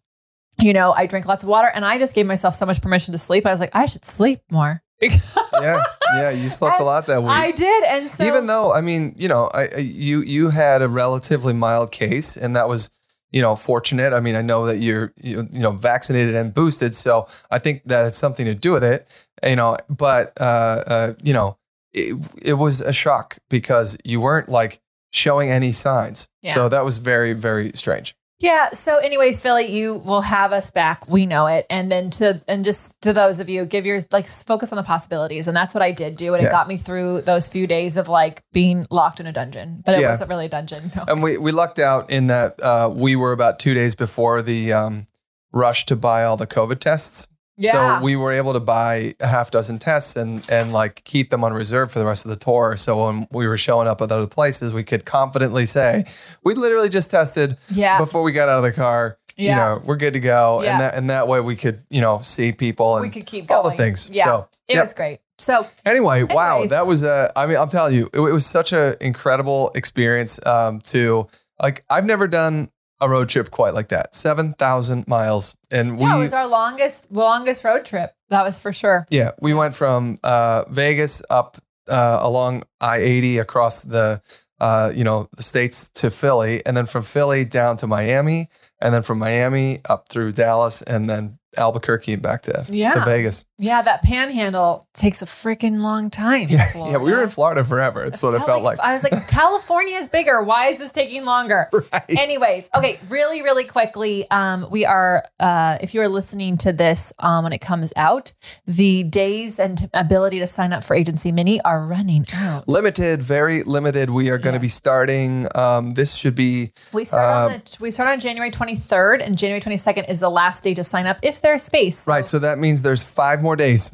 you 0.60 0.74
know, 0.74 0.94
I 0.94 1.06
drink 1.06 1.28
lots 1.28 1.44
of 1.44 1.50
water 1.50 1.68
and 1.68 1.86
I 1.86 2.00
just 2.00 2.16
gave 2.16 2.26
myself 2.26 2.56
so 2.56 2.66
much 2.66 2.82
permission 2.82 3.12
to 3.12 3.18
sleep. 3.18 3.46
I 3.46 3.52
was 3.52 3.60
like, 3.60 3.76
I 3.76 3.86
should 3.86 4.06
sleep 4.06 4.42
more. 4.50 4.82
yeah, 5.62 5.84
yeah, 6.16 6.30
you 6.32 6.50
slept 6.50 6.80
a 6.80 6.84
lot 6.84 7.06
that 7.06 7.22
week. 7.22 7.30
I 7.30 7.52
did. 7.52 7.84
And 7.84 8.10
so 8.10 8.26
Even 8.26 8.48
though, 8.48 8.74
I 8.74 8.82
mean, 8.82 9.14
you 9.18 9.28
know, 9.28 9.48
I, 9.54 9.68
I 9.68 9.78
you 9.78 10.22
you 10.22 10.50
had 10.50 10.82
a 10.82 10.88
relatively 10.88 11.54
mild 11.54 11.92
case, 11.92 12.36
and 12.36 12.56
that 12.56 12.68
was, 12.68 12.90
you 13.32 13.42
know, 13.42 13.56
fortunate. 13.56 14.12
I 14.12 14.20
mean, 14.20 14.36
I 14.36 14.42
know 14.42 14.66
that 14.66 14.78
you're 14.78 15.14
you, 15.22 15.48
you 15.52 15.60
know 15.60 15.72
vaccinated 15.72 16.34
and 16.34 16.52
boosted, 16.54 16.96
so 16.96 17.28
I 17.52 17.60
think 17.60 17.84
that 17.86 18.06
had 18.06 18.16
something 18.16 18.46
to 18.46 18.56
do 18.56 18.72
with 18.72 18.84
it. 18.84 19.08
You 19.44 19.56
know, 19.56 19.78
but 19.88 20.34
uh, 20.42 20.84
uh, 20.88 21.14
you 21.22 21.34
know, 21.34 21.58
it, 21.94 22.16
it 22.42 22.54
was 22.54 22.82
a 22.82 22.94
shock 22.94 23.38
because 23.50 23.98
you 24.04 24.20
weren't 24.20 24.50
like 24.50 24.80
showing 25.12 25.52
any 25.52 25.72
signs. 25.72 26.28
Yeah. 26.42 26.56
So 26.56 26.70
that 26.70 26.84
was 26.84 26.98
very 26.98 27.34
very 27.34 27.72
strange. 27.76 28.16
Yeah. 28.40 28.70
So, 28.70 28.98
anyways, 28.98 29.42
Philly, 29.42 29.66
you 29.66 29.96
will 29.96 30.22
have 30.22 30.52
us 30.52 30.70
back. 30.70 31.08
We 31.10 31.26
know 31.26 31.48
it. 31.48 31.66
And 31.72 31.92
then 31.92 32.12
to 32.12 32.42
and 32.48 32.64
just 32.64 32.94
to 33.02 33.12
those 33.12 33.40
of 33.40 33.50
you, 33.50 33.66
give 33.66 33.86
yours 33.86 34.06
like 34.12 34.28
focus 34.28 34.72
on 34.72 34.78
the 34.78 34.84
possibilities, 34.84 35.48
and 35.48 35.58
that's 35.58 35.74
what 35.74 35.82
I 35.82 35.92
did 35.92 36.18
do, 36.18 36.34
and 36.36 36.44
Yeah. 36.44 36.50
it 36.50 36.52
got 36.52 36.68
me 36.68 36.78
through 36.78 37.22
those 37.22 37.48
few 37.48 37.66
days 37.66 37.98
of 37.98 38.08
like 38.10 38.44
being 38.54 38.86
locked 38.92 39.20
in 39.20 39.26
a 39.26 39.32
dungeon. 39.32 39.82
But 39.86 39.96
it 39.96 40.02
Yeah. 40.02 40.10
wasn't 40.10 40.30
really 40.30 40.46
a 40.46 40.50
dungeon. 40.50 40.92
No. 40.96 41.04
And 41.08 41.24
we 41.24 41.38
we 41.38 41.52
lucked 41.52 41.80
out 41.80 42.10
in 42.12 42.28
that 42.28 42.62
uh, 42.62 42.92
we 42.94 43.16
were 43.16 43.32
about 43.32 43.58
two 43.58 43.74
days 43.74 43.96
before 43.96 44.44
the 44.44 44.72
um, 44.72 45.08
rush 45.52 45.86
to 45.88 45.96
buy 45.96 46.24
all 46.24 46.38
the 46.38 46.48
COVID 46.48 46.80
tests. 46.80 47.28
Yeah. 47.58 48.00
So 48.00 48.04
we 48.04 48.16
were 48.16 48.32
able 48.32 48.54
to 48.54 48.60
buy 48.60 49.16
a 49.20 49.28
half 49.28 49.50
dozen 49.50 49.80
tests 49.80 50.16
and 50.16 50.48
and 50.50 50.72
like 50.72 51.04
keep 51.06 51.32
them 51.32 51.44
on 51.44 51.54
reserve 51.54 51.92
for 51.92 52.00
the 52.00 52.06
rest 52.06 52.26
of 52.26 52.30
the 52.30 52.36
tour. 52.36 52.78
So 52.78 53.06
when 53.06 53.28
we 53.32 53.48
were 53.48 53.58
showing 53.58 53.88
up 53.88 54.02
at 54.02 54.12
other 54.12 54.28
places, 54.28 54.74
we 54.74 54.84
could 54.84 55.06
confidently 55.06 55.66
say 55.66 56.06
we 56.44 56.54
literally 56.54 56.90
just 56.90 57.10
tested 57.10 57.58
yeah. 57.70 57.98
before 57.98 58.22
we 58.22 58.32
got 58.32 58.48
out 58.48 58.58
of 58.58 58.64
the 58.64 58.72
car. 58.72 59.18
Yeah. 59.36 59.50
You 59.50 59.56
know, 59.56 59.82
we're 59.86 59.98
good 59.98 60.14
to 60.14 60.20
go. 60.20 60.62
Yeah. 60.62 60.72
And 60.72 60.82
that 60.82 60.96
and 60.96 61.10
that 61.10 61.28
way 61.28 61.40
we 61.42 61.56
could 61.56 61.84
you 61.90 62.02
know 62.02 62.20
see 62.22 62.52
people 62.52 62.96
and 62.98 63.04
we 63.04 63.10
could 63.10 63.26
keep 63.26 63.48
going. 63.48 63.58
all 63.58 63.70
the 63.70 63.76
things. 63.76 64.10
Yeah. 64.10 64.26
So 64.26 64.50
it 64.68 64.80
was 64.80 64.94
great. 64.94 65.20
So 65.40 65.68
Anyway, 65.86 66.24
wow, 66.24 66.66
that 66.66 66.88
was 66.88 67.04
a. 67.04 67.32
I 67.36 67.46
mean, 67.46 67.58
I'm 67.58 67.70
telling 67.70 67.96
you, 67.96 68.10
it, 68.14 68.20
it 68.20 68.34
was 68.34 68.46
such 68.46 68.74
an 68.74 68.96
incredible 69.02 69.72
experience. 69.76 70.44
Um, 70.46 70.80
to 70.82 71.28
like, 71.62 71.84
I've 71.90 72.06
never 72.06 72.28
done 72.28 72.70
a 73.00 73.10
road 73.10 73.30
trip 73.30 73.52
quite 73.52 73.74
like 73.74 73.90
that. 73.90 74.16
Seven 74.16 74.54
thousand 74.54 75.08
miles, 75.08 75.58
and 75.72 75.98
we 75.98 76.04
yeah, 76.04 76.16
it 76.16 76.20
was 76.20 76.34
our 76.34 76.48
longest 76.48 77.12
longest 77.12 77.64
road 77.64 77.86
trip. 77.86 78.14
That 78.30 78.44
was 78.44 78.60
for 78.60 78.74
sure. 78.74 79.06
yeah 79.10 79.32
we 79.42 79.54
went 79.54 79.76
from 79.76 80.18
uh, 80.24 80.66
Vegas 80.70 81.22
up 81.30 81.58
uh, 81.88 82.20
along 82.22 82.64
I 82.82 82.98
eighty 82.98 83.38
across 83.38 83.82
the 83.82 84.22
uh, 84.60 84.92
you 84.94 85.04
know 85.04 85.30
the 85.36 85.44
states 85.44 85.90
to 85.96 86.10
Philly, 86.10 86.66
and 86.66 86.76
then 86.76 86.86
from 86.86 87.04
Philly 87.04 87.46
down 87.46 87.78
to 87.78 87.88
Miami, 87.88 88.50
and 88.82 88.94
then 88.94 89.04
from 89.04 89.20
Miami 89.20 89.82
up 89.90 90.10
through 90.10 90.32
Dallas, 90.32 90.82
and 90.82 91.10
then 91.10 91.40
Albuquerque 91.58 92.14
and 92.14 92.22
back 92.22 92.42
to 92.44 92.66
Yeah. 92.70 92.90
to 92.94 93.02
Vegas. 93.02 93.46
Yeah, 93.58 93.82
that 93.82 94.04
panhandle 94.04 94.88
takes 94.94 95.22
a 95.22 95.26
freaking 95.26 95.80
long 95.80 96.10
time. 96.10 96.48
Yeah, 96.50 96.72
Florida. 96.72 96.92
yeah, 96.94 96.98
we 97.04 97.12
were 97.12 97.24
in 97.24 97.30
Florida 97.30 97.64
forever. 97.64 98.04
It's 98.06 98.22
what 98.22 98.34
it 98.36 98.44
felt 98.44 98.64
like. 98.64 98.80
I 98.80 98.94
was 98.94 99.04
like, 99.04 99.28
California 99.30 99.96
is 99.98 100.10
bigger. 100.10 100.42
Why 100.44 100.68
is 100.68 100.80
this 100.80 100.92
taking 100.92 101.26
longer? 101.26 101.68
Right. 101.94 102.04
Anyways, 102.18 102.70
okay, 102.76 103.00
really, 103.08 103.42
really 103.42 103.64
quickly, 103.64 104.30
um, 104.30 104.68
we 104.70 104.86
are. 104.86 105.24
Uh, 105.40 105.78
if 105.80 105.94
you 105.94 106.02
are 106.02 106.08
listening 106.10 106.58
to 106.58 106.74
this 106.74 107.14
um, 107.20 107.44
when 107.46 107.54
it 107.54 107.60
comes 107.62 107.94
out, 107.96 108.34
the 108.66 109.04
days 109.04 109.60
and 109.60 109.90
ability 109.94 110.40
to 110.40 110.48
sign 110.48 110.74
up 110.74 110.84
for 110.84 110.96
Agency 110.96 111.32
Mini 111.32 111.62
are 111.62 111.86
running 111.86 112.26
out. 112.36 112.68
limited, 112.68 113.24
very 113.24 113.64
limited. 113.64 114.10
We 114.10 114.30
are 114.30 114.38
going 114.38 114.54
to 114.54 114.58
Yeah. 114.58 114.62
be 114.62 114.68
starting. 114.68 115.48
Um, 115.56 115.92
this 115.92 116.16
should 116.16 116.36
be 116.36 116.74
We 116.92 117.06
start 117.06 117.26
Uh, 117.26 117.54
on 117.56 117.62
the, 117.66 117.78
we 117.80 117.92
start 117.92 118.10
on 118.10 118.20
January 118.20 118.52
23rd, 118.52 119.22
and 119.22 119.38
January 119.38 119.62
22nd 119.62 120.10
is 120.10 120.20
the 120.20 120.30
last 120.30 120.64
day 120.64 120.74
to 120.74 120.84
sign 120.84 121.06
up 121.08 121.18
if 121.22 121.42
there's 121.48 121.64
space. 121.64 122.08
Right. 122.08 122.28
So 122.28 122.40
that 122.40 122.60
means 122.60 122.82
there's 122.82 123.04
five 123.04 123.42
more 123.42 123.56
days. 123.56 123.92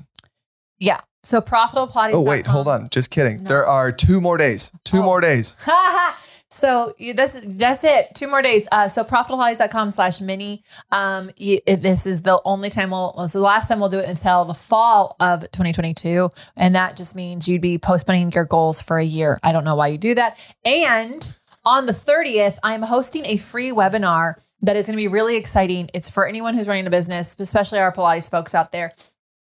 Yeah. 0.80 1.02
So 1.24 1.40
profitable 1.40 1.90
Oh 1.96 2.22
wait, 2.22 2.46
hold 2.46 2.68
on. 2.68 2.90
Just 2.90 3.10
kidding. 3.12 3.44
No. 3.44 3.50
There 3.50 3.66
are 3.66 3.92
two 3.92 4.20
more 4.20 4.38
days. 4.38 4.72
Two 4.84 5.00
Oh. 5.00 5.04
more 5.04 5.22
days. 5.22 5.56
so 6.50 6.94
you, 6.98 7.14
that's 7.14 7.40
that's 7.46 7.84
it. 7.84 8.14
Two 8.14 8.28
more 8.28 8.42
days. 8.42 8.68
Uh, 8.72 8.88
so 8.90 9.04
profitablepilates.com 9.06 9.92
slash 9.92 10.20
mini. 10.20 10.64
Um, 10.92 11.32
you, 11.38 11.60
this 11.66 12.06
is 12.06 12.24
the 12.24 12.42
only 12.44 12.70
time 12.70 12.92
we'll. 12.92 13.14
This 13.18 13.30
is 13.30 13.34
the 13.34 13.40
last 13.40 13.68
time 13.70 13.80
we'll 13.80 13.88
do 13.90 14.00
it 14.00 14.10
until 14.10 14.44
the 14.46 14.54
fall 14.54 15.16
of 15.22 15.42
2022, 15.52 16.30
and 16.58 16.76
that 16.76 16.98
just 16.98 17.16
means 17.16 17.48
you'd 17.48 17.62
be 17.62 17.78
postponing 17.78 18.32
your 18.34 18.46
goals 18.46 18.82
for 18.82 18.98
a 18.98 19.06
year. 19.06 19.40
I 19.44 19.54
don't 19.54 19.64
know 19.64 19.76
why 19.76 19.88
you 19.88 19.98
do 19.98 20.16
that. 20.16 20.38
And 20.66 21.34
on 21.64 21.86
the 21.86 21.94
30th, 21.94 22.58
I'm 22.64 22.82
hosting 22.82 23.26
a 23.26 23.38
free 23.38 23.72
webinar 23.72 24.36
that 24.64 24.78
is 24.78 24.88
going 24.88 24.98
to 24.98 25.02
be 25.02 25.10
really 25.10 25.36
exciting. 25.36 25.90
It's 25.94 26.10
for 26.10 26.26
anyone 26.26 26.56
who's 26.56 26.68
running 26.68 26.88
a 26.88 26.90
business, 26.90 27.36
especially 27.38 27.80
our 27.80 27.92
Pilates 27.92 28.32
folks 28.32 28.56
out 28.56 28.72
there. 28.72 28.94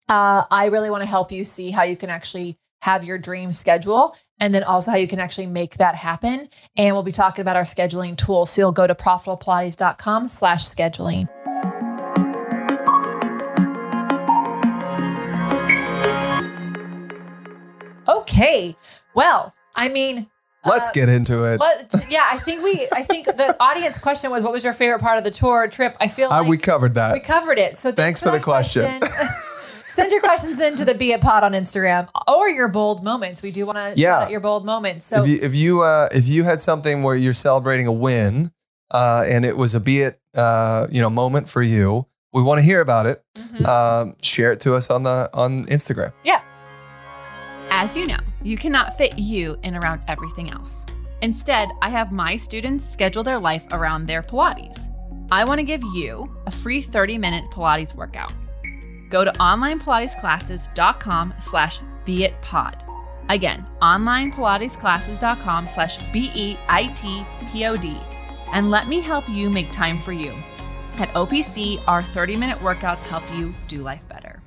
Uh, 0.09 0.45
I 0.50 0.67
really 0.67 0.88
want 0.88 1.02
to 1.02 1.09
help 1.09 1.31
you 1.33 1.45
see 1.45 1.71
how 1.71 1.83
you 1.83 1.97
can 1.97 2.11
actually 2.11 2.59
have 2.83 3.05
your 3.05 3.19
dream 3.19 3.52
schedule 3.52 4.17
and 4.38 4.55
then 4.55 4.62
also 4.62 4.93
how 4.93 4.97
you 4.97 5.09
can 5.09 5.21
actually 5.21 5.47
make 5.47 5.76
that 5.76 5.97
happen. 5.97 6.49
And 6.76 6.95
we'll 6.95 7.02
be 7.02 7.12
talking 7.12 7.43
about 7.43 7.57
our 7.57 7.64
scheduling 7.64 8.17
tool. 8.17 8.47
So 8.47 8.62
you'll 8.62 8.73
go 8.73 8.87
to 8.87 8.95
profitablepilates.com 8.95 10.29
slash 10.29 10.64
scheduling. 10.64 11.29
Okay. 18.09 18.76
Well, 19.14 19.55
I 19.76 19.88
mean, 19.88 20.29
Let's 20.64 20.88
uh, 20.88 20.93
get 20.93 21.09
into 21.09 21.45
it. 21.45 21.59
But 21.59 21.95
yeah, 22.11 22.25
I 22.31 22.38
think 22.38 22.62
we, 22.62 22.87
I 22.93 23.02
think 23.02 23.26
the 23.26 23.57
audience 23.61 23.99
question 23.99 24.31
was, 24.31 24.43
what 24.43 24.52
was 24.52 24.62
your 24.64 24.73
favorite 24.75 25.00
part 25.00 25.17
of 25.19 25.25
the 25.25 25.31
tour 25.31 25.67
trip? 25.69 25.97
I 26.00 26.09
feel 26.09 26.29
Uh, 26.31 26.40
like 26.40 26.49
we 26.49 26.59
covered 26.59 26.95
that. 26.97 27.12
we 27.14 27.21
covered 27.21 27.59
it. 27.59 27.76
So 27.76 27.93
Thanks 27.93 28.21
for 28.23 28.26
the 28.31 28.37
that 28.38 28.43
question. 28.43 29.00
Send 29.85 30.12
your 30.12 30.21
questions 30.21 30.61
into 30.61 30.85
the 30.85 30.95
Be 30.95 31.12
It 31.12 31.21
Pod 31.21 31.43
on 31.43 31.52
Instagram 31.52 32.09
or 32.29 32.49
your 32.49 32.69
bold 32.69 33.02
moments. 33.02 33.43
We 33.43 33.50
do 33.50 33.67
want 33.67 33.76
to 33.79 33.95
Yeah. 34.00 34.19
shout 34.19 34.23
out 34.25 34.31
your 34.31 34.38
bold 34.40 34.64
moments. 34.64 35.05
So 35.05 35.25
if 35.25 35.29
you 35.29 35.38
if 35.43 35.55
you 35.55 35.81
uh, 35.83 36.09
if 36.12 36.29
you 36.29 36.45
had 36.45 36.61
something 36.61 37.02
where 37.02 37.17
you're 37.17 37.33
celebrating 37.33 37.88
a 37.88 37.93
win, 37.93 38.52
uh, 38.93 39.25
and 39.26 39.45
it 39.45 39.57
was 39.57 39.75
a 39.75 39.81
be 39.81 40.02
it 40.02 40.21
uh, 40.37 40.87
you 40.93 41.00
know 41.00 41.11
moment 41.11 41.49
for 41.49 41.61
you, 41.61 42.07
we 42.33 42.40
want 42.40 42.59
to 42.59 42.62
hear 42.62 42.81
about 42.81 43.07
it. 43.07 43.25
Mhm. 43.37 43.67
Um, 43.67 44.14
share 44.23 44.52
it 44.52 44.61
to 44.61 44.75
us 44.75 44.90
on 44.90 45.02
the 45.02 45.29
on 45.35 45.64
Instagram. 45.67 46.12
Yeah. 46.23 46.40
As 47.71 47.97
you 47.97 48.07
know, 48.07 48.19
you 48.42 48.56
cannot 48.56 48.97
fit 48.97 49.18
you 49.18 49.59
in 49.62 49.76
around 49.76 50.02
everything 50.09 50.50
else. 50.50 50.87
Instead, 51.23 51.70
I 51.82 51.90
have 51.90 52.12
my 52.12 52.37
students 52.37 52.88
schedule 52.88 53.23
their 53.23 53.38
life 53.38 53.66
around 53.73 54.06
their 54.06 54.23
Pilates. 54.23 54.88
I 55.30 55.44
want 55.44 55.59
to 55.59 55.64
give 55.64 55.82
you 55.94 56.35
a 56.47 56.50
free 56.50 56.82
30-minute 56.82 57.50
Pilates 57.50 57.94
workout. 57.94 58.32
Go 59.11 59.25
to 59.25 59.32
onlinepilatesclasses.com 59.32 61.35
slash 61.38 61.80
beitpod. 62.04 62.87
Again, 63.28 63.66
onlinepilatesclasses.com 63.82 65.68
slash 65.68 65.99
B-E-I-T-P-O-D. 66.12 68.00
And 68.52 68.70
let 68.70 68.88
me 68.88 69.00
help 69.00 69.28
you 69.28 69.50
make 69.50 69.70
time 69.70 69.99
for 69.99 70.12
you. 70.12 70.32
At 70.94 71.12
OPC, 71.14 71.82
our 71.87 72.02
30-minute 72.02 72.59
workouts 72.59 73.02
help 73.02 73.23
you 73.35 73.54
do 73.68 73.82
life 73.82 74.09
better. 74.09 74.42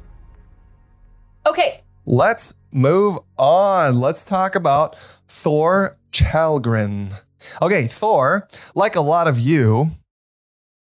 Okay, 1.47 1.83
Let's 2.05 2.55
move 2.73 3.19
on. 3.37 3.99
Let's 3.99 4.25
talk 4.25 4.55
about 4.55 4.95
Thor 5.27 5.97
Challgren. 6.11 7.13
Okay, 7.61 7.87
Thor, 7.87 8.47
like 8.75 8.95
a 8.95 9.01
lot 9.01 9.27
of 9.27 9.39
you, 9.39 9.91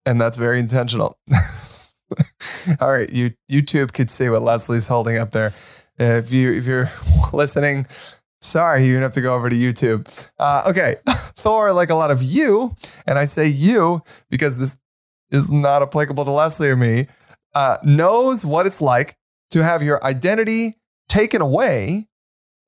and 0.06 0.20
that's 0.20 0.38
very 0.38 0.60
intentional. 0.60 1.18
All 2.80 2.92
right, 2.92 3.12
you 3.12 3.34
YouTube 3.52 3.94
could 3.94 4.10
see 4.10 4.30
what 4.30 4.42
Lesley's 4.42 4.88
holding 4.88 5.18
up 5.18 5.32
there. 5.32 5.54
If 5.98 6.32
you 6.32 6.52
if 6.54 6.66
you're 6.66 6.90
listening, 7.34 7.86
sorry, 8.42 8.86
you're 8.86 8.96
gonna 8.96 9.06
have 9.06 9.12
to 9.14 9.22
go 9.22 9.36
over 9.36 9.50
to 9.50 9.56
YouTube. 9.56 10.30
Uh, 10.40 10.64
okay, 10.68 10.96
Thor, 11.36 11.72
like 11.74 11.90
a 11.90 11.96
lot 11.96 12.12
of 12.12 12.24
you, 12.24 12.76
and 13.06 13.20
I 13.20 13.26
say 13.26 13.48
you 13.48 14.02
because 14.30 14.58
this 14.58 14.80
is 15.32 15.52
not 15.52 15.84
applicable 15.84 16.26
to 16.26 16.32
Lesley 16.32 16.70
or 16.70 16.76
me, 16.76 17.08
uh, 17.54 17.78
knows 17.84 18.46
what 18.46 18.66
it's 18.66 18.82
like 18.82 19.16
to 19.52 19.64
have 19.64 19.84
your 19.84 20.04
identity 20.04 20.79
taken 21.10 21.42
away 21.42 22.08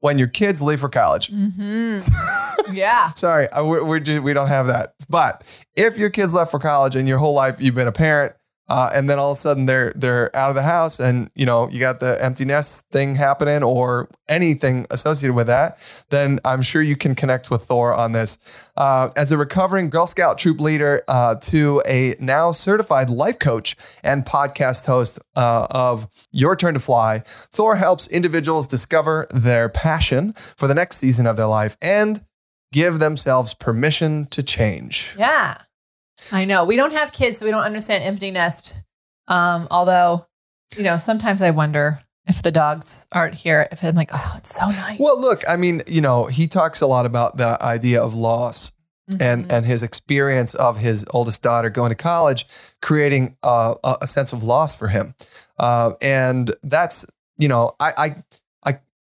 when 0.01 0.17
your 0.17 0.27
kids 0.27 0.61
leave 0.61 0.79
for 0.81 0.89
college. 0.89 1.29
Mm-hmm. 1.29 2.73
yeah. 2.73 3.13
Sorry, 3.13 3.47
we're, 3.55 3.83
we're 3.83 4.21
we 4.21 4.33
don't 4.33 4.47
have 4.47 4.67
that. 4.67 4.95
But 5.09 5.43
if 5.75 5.97
your 5.97 6.09
kids 6.09 6.35
left 6.35 6.51
for 6.51 6.59
college 6.59 6.95
and 6.95 7.07
your 7.07 7.19
whole 7.19 7.33
life 7.33 7.55
you've 7.59 7.75
been 7.75 7.87
a 7.87 7.93
parent, 7.93 8.35
uh, 8.69 8.89
and 8.93 9.09
then 9.09 9.19
all 9.19 9.31
of 9.31 9.35
a 9.35 9.39
sudden 9.39 9.65
they're 9.65 9.91
they're 9.95 10.35
out 10.35 10.49
of 10.49 10.55
the 10.55 10.63
house, 10.63 10.99
and 10.99 11.29
you 11.35 11.45
know 11.45 11.69
you 11.69 11.79
got 11.79 11.99
the 11.99 12.23
empty 12.23 12.45
nest 12.45 12.85
thing 12.91 13.15
happening 13.15 13.63
or 13.63 14.09
anything 14.29 14.85
associated 14.89 15.35
with 15.35 15.47
that, 15.47 15.77
then 16.09 16.39
I'm 16.45 16.61
sure 16.61 16.81
you 16.81 16.95
can 16.95 17.15
connect 17.15 17.51
with 17.51 17.63
Thor 17.63 17.93
on 17.93 18.13
this. 18.13 18.39
Uh, 18.77 19.09
as 19.15 19.31
a 19.31 19.37
recovering 19.37 19.89
Girl 19.89 20.07
Scout 20.07 20.37
troop 20.37 20.61
leader 20.61 21.03
uh, 21.07 21.35
to 21.35 21.81
a 21.85 22.15
now 22.19 22.51
certified 22.51 23.09
life 23.09 23.39
coach 23.39 23.75
and 24.03 24.25
podcast 24.25 24.85
host 24.85 25.19
uh, 25.35 25.67
of 25.69 26.07
Your 26.31 26.55
Turn 26.55 26.73
to 26.75 26.79
Fly, 26.79 27.23
Thor 27.25 27.75
helps 27.75 28.07
individuals 28.07 28.67
discover 28.67 29.27
their 29.31 29.67
passion 29.67 30.33
for 30.55 30.67
the 30.67 30.75
next 30.75 30.97
season 30.97 31.27
of 31.27 31.35
their 31.35 31.47
life 31.47 31.75
and 31.81 32.23
give 32.71 32.99
themselves 32.99 33.53
permission 33.53 34.25
to 34.27 34.41
change. 34.41 35.13
Yeah. 35.17 35.57
I 36.31 36.45
know. 36.45 36.63
We 36.65 36.75
don't 36.75 36.93
have 36.93 37.11
kids, 37.11 37.37
so 37.39 37.45
we 37.45 37.51
don't 37.51 37.63
understand 37.63 38.03
empty 38.03 38.31
nest. 38.31 38.81
Um, 39.27 39.67
although, 39.71 40.27
you 40.77 40.83
know, 40.83 40.97
sometimes 40.97 41.41
I 41.41 41.51
wonder 41.51 41.99
if 42.27 42.41
the 42.41 42.51
dogs 42.51 43.07
aren't 43.11 43.35
here, 43.35 43.67
if 43.71 43.83
I'm 43.83 43.95
like, 43.95 44.11
oh, 44.13 44.33
it's 44.37 44.53
so 44.55 44.67
nice. 44.69 44.99
Well, 44.99 45.19
look, 45.19 45.43
I 45.49 45.55
mean, 45.55 45.81
you 45.87 46.01
know, 46.01 46.25
he 46.25 46.47
talks 46.47 46.81
a 46.81 46.87
lot 46.87 47.05
about 47.05 47.37
the 47.37 47.57
idea 47.63 48.01
of 48.01 48.13
loss 48.13 48.71
and 49.19 49.45
Mhm. 49.47 49.51
and 49.51 49.65
his 49.65 49.83
experience 49.83 50.53
of 50.53 50.77
his 50.77 51.05
oldest 51.11 51.41
daughter 51.41 51.69
going 51.69 51.89
to 51.89 51.95
college, 51.95 52.45
creating 52.81 53.35
a, 53.43 53.75
a 54.01 54.07
sense 54.07 54.31
of 54.31 54.43
loss 54.43 54.75
for 54.75 54.87
him, 54.89 55.15
uh, 55.59 55.91
and 56.01 56.51
that's 56.63 57.05
you 57.37 57.47
know, 57.47 57.71
I 57.79 57.93
I 57.97 58.15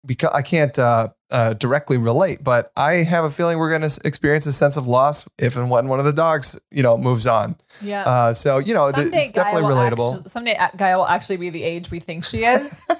because 0.06 0.30
I 0.32 0.42
can't 0.42 0.78
uh, 0.78 1.08
uh, 1.30 1.54
directly 1.54 1.98
relate, 1.98 2.42
but 2.44 2.70
I 2.76 2.94
have 3.04 3.24
a 3.24 3.30
feeling 3.30 3.58
we're 3.58 3.70
going 3.76 3.88
to 3.88 4.00
experience 4.04 4.46
a 4.46 4.52
sense 4.52 4.76
of 4.76 4.86
loss 4.86 5.26
if 5.38 5.56
and 5.56 5.68
when 5.68 5.88
one 5.88 5.98
of 5.98 6.04
the 6.04 6.12
dogs 6.12 6.58
you 6.70 6.82
know 6.82 6.96
moves 6.96 7.26
on. 7.26 7.56
yeah. 7.82 8.04
Uh, 8.04 8.32
so 8.32 8.58
you 8.58 8.72
know, 8.74 8.90
Someday 8.92 9.18
it's 9.18 9.32
definitely 9.32 9.68
relatable. 9.72 10.16
actu- 10.18 10.28
someday 10.28 10.54
a- 10.58 10.76
Gaia 10.76 10.96
will 10.98 11.06
actually 11.08 11.36
be 11.38 11.50
the 11.50 11.62
age 11.64 11.90
we 11.90 11.98
think 12.00 12.24
she 12.24 12.44
is. 12.44 12.80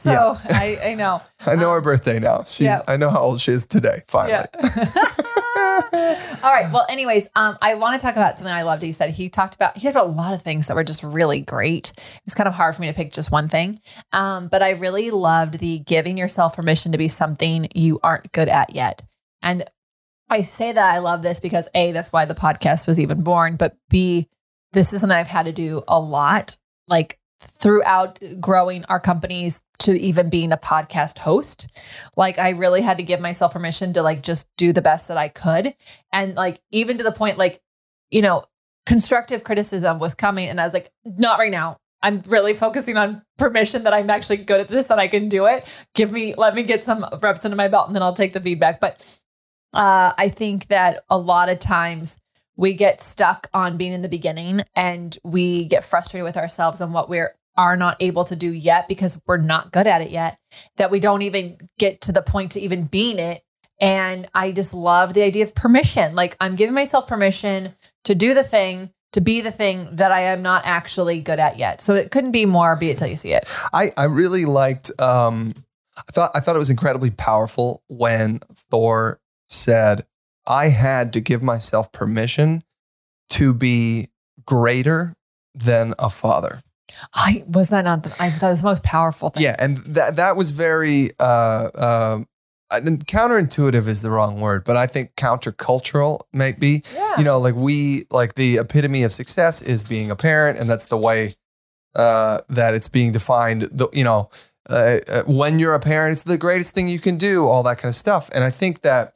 so 0.00 0.12
Yeah. 0.12 0.38
I, 0.50 0.78
I 0.82 0.94
know. 0.94 1.22
I 1.46 1.54
know 1.54 1.70
her 1.70 1.80
birthday 1.80 2.18
now. 2.18 2.44
She's 2.44 2.66
yeah. 2.66 2.80
I 2.88 2.96
know 2.96 3.10
how 3.10 3.20
old 3.20 3.40
she 3.40 3.52
is 3.52 3.66
today. 3.66 4.02
Finally. 4.08 4.32
Yeah. 4.32 4.46
All 6.42 6.52
right. 6.52 6.70
Well, 6.72 6.86
anyways, 6.88 7.28
um, 7.36 7.56
I 7.60 7.74
want 7.74 8.00
to 8.00 8.04
talk 8.04 8.16
about 8.16 8.38
something 8.38 8.52
I 8.52 8.62
loved. 8.62 8.82
He 8.82 8.92
said 8.92 9.10
he 9.10 9.28
talked 9.28 9.54
about 9.54 9.76
he 9.76 9.82
talked 9.82 9.96
about 9.96 10.08
a 10.08 10.12
lot 10.12 10.34
of 10.34 10.42
things 10.42 10.68
that 10.68 10.74
were 10.74 10.84
just 10.84 11.02
really 11.02 11.40
great. 11.40 11.92
It's 12.24 12.34
kind 12.34 12.48
of 12.48 12.54
hard 12.54 12.74
for 12.74 12.82
me 12.82 12.88
to 12.88 12.94
pick 12.94 13.12
just 13.12 13.30
one 13.30 13.48
thing, 13.48 13.80
um, 14.12 14.48
but 14.48 14.62
I 14.62 14.70
really 14.70 15.10
loved 15.10 15.58
the 15.58 15.78
giving 15.80 16.16
yourself 16.16 16.56
permission 16.56 16.92
to 16.92 16.98
be 16.98 17.08
something 17.08 17.68
you 17.74 18.00
aren't 18.02 18.32
good 18.32 18.48
at 18.48 18.74
yet. 18.74 19.02
And 19.42 19.64
I 20.28 20.42
say 20.42 20.72
that 20.72 20.94
I 20.94 20.98
love 20.98 21.22
this 21.22 21.40
because 21.40 21.68
a 21.74 21.92
that's 21.92 22.12
why 22.12 22.24
the 22.24 22.34
podcast 22.34 22.86
was 22.86 23.00
even 23.00 23.22
born, 23.22 23.56
but 23.56 23.76
b 23.88 24.28
this 24.72 24.92
is 24.92 25.00
something 25.00 25.16
I've 25.16 25.26
had 25.26 25.46
to 25.46 25.52
do 25.52 25.82
a 25.88 26.00
lot, 26.00 26.56
like 26.86 27.18
throughout 27.40 28.18
growing 28.38 28.84
our 28.86 29.00
companies 29.00 29.64
to 29.78 29.98
even 29.98 30.28
being 30.28 30.52
a 30.52 30.56
podcast 30.58 31.18
host. 31.18 31.68
Like 32.16 32.38
i 32.38 32.50
really 32.50 32.82
had 32.82 32.98
to 32.98 33.04
give 33.04 33.20
myself 33.20 33.52
permission 33.52 33.92
to 33.94 34.02
like 34.02 34.22
just 34.22 34.46
do 34.56 34.72
the 34.72 34.82
best 34.82 35.08
that 35.08 35.16
i 35.16 35.28
could. 35.28 35.74
And 36.12 36.34
like 36.34 36.60
even 36.70 36.98
to 36.98 37.04
the 37.04 37.12
point 37.12 37.38
like 37.38 37.60
you 38.10 38.22
know 38.22 38.44
constructive 38.86 39.44
criticism 39.44 39.98
was 39.98 40.14
coming 40.14 40.48
and 40.48 40.60
i 40.60 40.64
was 40.64 40.74
like 40.74 40.90
not 41.04 41.38
right 41.38 41.50
now. 41.50 41.78
I'm 42.02 42.22
really 42.28 42.54
focusing 42.54 42.96
on 42.96 43.22
permission 43.38 43.84
that 43.84 43.94
i'm 43.94 44.10
actually 44.10 44.38
good 44.38 44.60
at 44.60 44.68
this 44.68 44.90
and 44.90 45.00
i 45.00 45.08
can 45.08 45.28
do 45.28 45.46
it. 45.46 45.66
Give 45.94 46.12
me 46.12 46.34
let 46.36 46.54
me 46.54 46.62
get 46.62 46.84
some 46.84 47.06
reps 47.22 47.44
into 47.44 47.56
my 47.56 47.68
belt 47.68 47.86
and 47.86 47.96
then 47.96 48.02
i'll 48.02 48.12
take 48.12 48.34
the 48.34 48.40
feedback. 48.40 48.80
But 48.80 49.18
uh, 49.72 50.12
i 50.18 50.28
think 50.28 50.66
that 50.66 51.04
a 51.08 51.16
lot 51.16 51.48
of 51.48 51.58
times 51.58 52.18
we 52.60 52.74
get 52.74 53.00
stuck 53.00 53.48
on 53.54 53.78
being 53.78 53.92
in 53.92 54.02
the 54.02 54.08
beginning 54.08 54.60
and 54.76 55.16
we 55.24 55.64
get 55.64 55.82
frustrated 55.82 56.24
with 56.24 56.36
ourselves 56.36 56.82
and 56.82 56.92
what 56.92 57.08
we're 57.08 57.34
are 57.56 57.74
not 57.74 57.96
able 58.00 58.22
to 58.22 58.36
do 58.36 58.52
yet 58.52 58.86
because 58.86 59.20
we're 59.26 59.38
not 59.38 59.72
good 59.72 59.86
at 59.86 60.02
it 60.02 60.10
yet 60.10 60.38
that 60.76 60.90
we 60.90 61.00
don't 61.00 61.22
even 61.22 61.56
get 61.78 62.02
to 62.02 62.12
the 62.12 62.22
point 62.22 62.52
to 62.52 62.60
even 62.60 62.84
being 62.84 63.18
it. 63.18 63.42
And 63.80 64.28
i 64.34 64.52
just 64.52 64.74
love 64.74 65.14
the 65.14 65.22
idea 65.22 65.42
of 65.42 65.54
permission. 65.54 66.14
Like 66.14 66.36
i'm 66.38 66.54
giving 66.54 66.74
myself 66.74 67.08
permission 67.08 67.74
to 68.04 68.14
do 68.14 68.34
the 68.34 68.44
thing 68.44 68.92
to 69.12 69.22
be 69.22 69.40
the 69.40 69.50
thing 69.50 69.96
that 69.96 70.12
i 70.12 70.20
am 70.20 70.42
not 70.42 70.62
actually 70.66 71.20
good 71.22 71.40
at 71.40 71.56
yet. 71.56 71.80
So 71.80 71.94
it 71.94 72.10
couldn't 72.10 72.32
be 72.32 72.44
more 72.44 72.76
be 72.76 72.90
it 72.90 72.98
till 72.98 73.08
you 73.08 73.16
see 73.16 73.32
it. 73.32 73.48
I, 73.72 73.90
I 73.96 74.04
really 74.04 74.44
liked 74.44 74.90
um 75.00 75.54
I 75.96 76.12
thought 76.12 76.30
I 76.34 76.40
thought 76.40 76.56
it 76.56 76.60
was 76.60 76.70
incredibly 76.70 77.10
powerful 77.10 77.82
when 77.88 78.40
Thor 78.70 79.18
said 79.48 80.04
I 80.50 80.68
had 80.68 81.12
to 81.14 81.20
give 81.20 81.42
myself 81.42 81.92
permission 81.92 82.62
to 83.30 83.54
be 83.54 84.08
greater 84.44 85.14
than 85.54 85.94
a 85.98 86.10
father. 86.10 86.62
i 87.14 87.44
was 87.46 87.68
that 87.70 87.84
not 87.84 88.02
the, 88.02 88.10
i 88.18 88.30
thought 88.30 88.48
it 88.48 88.50
was 88.50 88.62
the 88.62 88.66
most 88.68 88.82
powerful 88.82 89.30
thing 89.30 89.42
Yeah, 89.44 89.54
and 89.58 89.78
that 89.96 90.16
that 90.16 90.34
was 90.36 90.50
very 90.50 91.10
uh 91.20 91.68
um 91.88 92.26
and 92.72 93.04
counterintuitive 93.06 93.88
is 93.88 94.02
the 94.02 94.10
wrong 94.10 94.40
word, 94.40 94.62
but 94.64 94.76
I 94.76 94.86
think 94.86 95.16
countercultural 95.16 96.20
might 96.32 96.60
be. 96.60 96.84
yeah 96.94 97.18
You 97.18 97.24
know, 97.24 97.38
like 97.40 97.56
we 97.56 98.06
like 98.12 98.34
the 98.36 98.58
epitome 98.58 99.02
of 99.02 99.10
success 99.12 99.60
is 99.60 99.82
being 99.82 100.08
a 100.10 100.14
parent, 100.14 100.56
and 100.60 100.70
that's 100.70 100.86
the 100.86 100.96
way 100.96 101.34
uh, 101.96 102.38
that 102.48 102.74
it's 102.74 102.88
being 102.88 103.10
defined. 103.10 103.62
The, 103.72 103.88
you 103.92 104.04
know, 104.04 104.30
uh, 104.68 104.98
uh, 105.08 105.22
when 105.26 105.58
you're 105.58 105.74
a 105.74 105.80
parent, 105.80 106.12
it's 106.12 106.22
the 106.22 106.38
greatest 106.38 106.72
thing 106.72 106.86
you 106.86 107.00
can 107.00 107.16
do, 107.18 107.48
all 107.48 107.64
that 107.64 107.78
kind 107.78 107.88
of 107.90 107.96
stuff. 107.96 108.30
And 108.32 108.44
I 108.44 108.50
think 108.50 108.82
that 108.82 109.14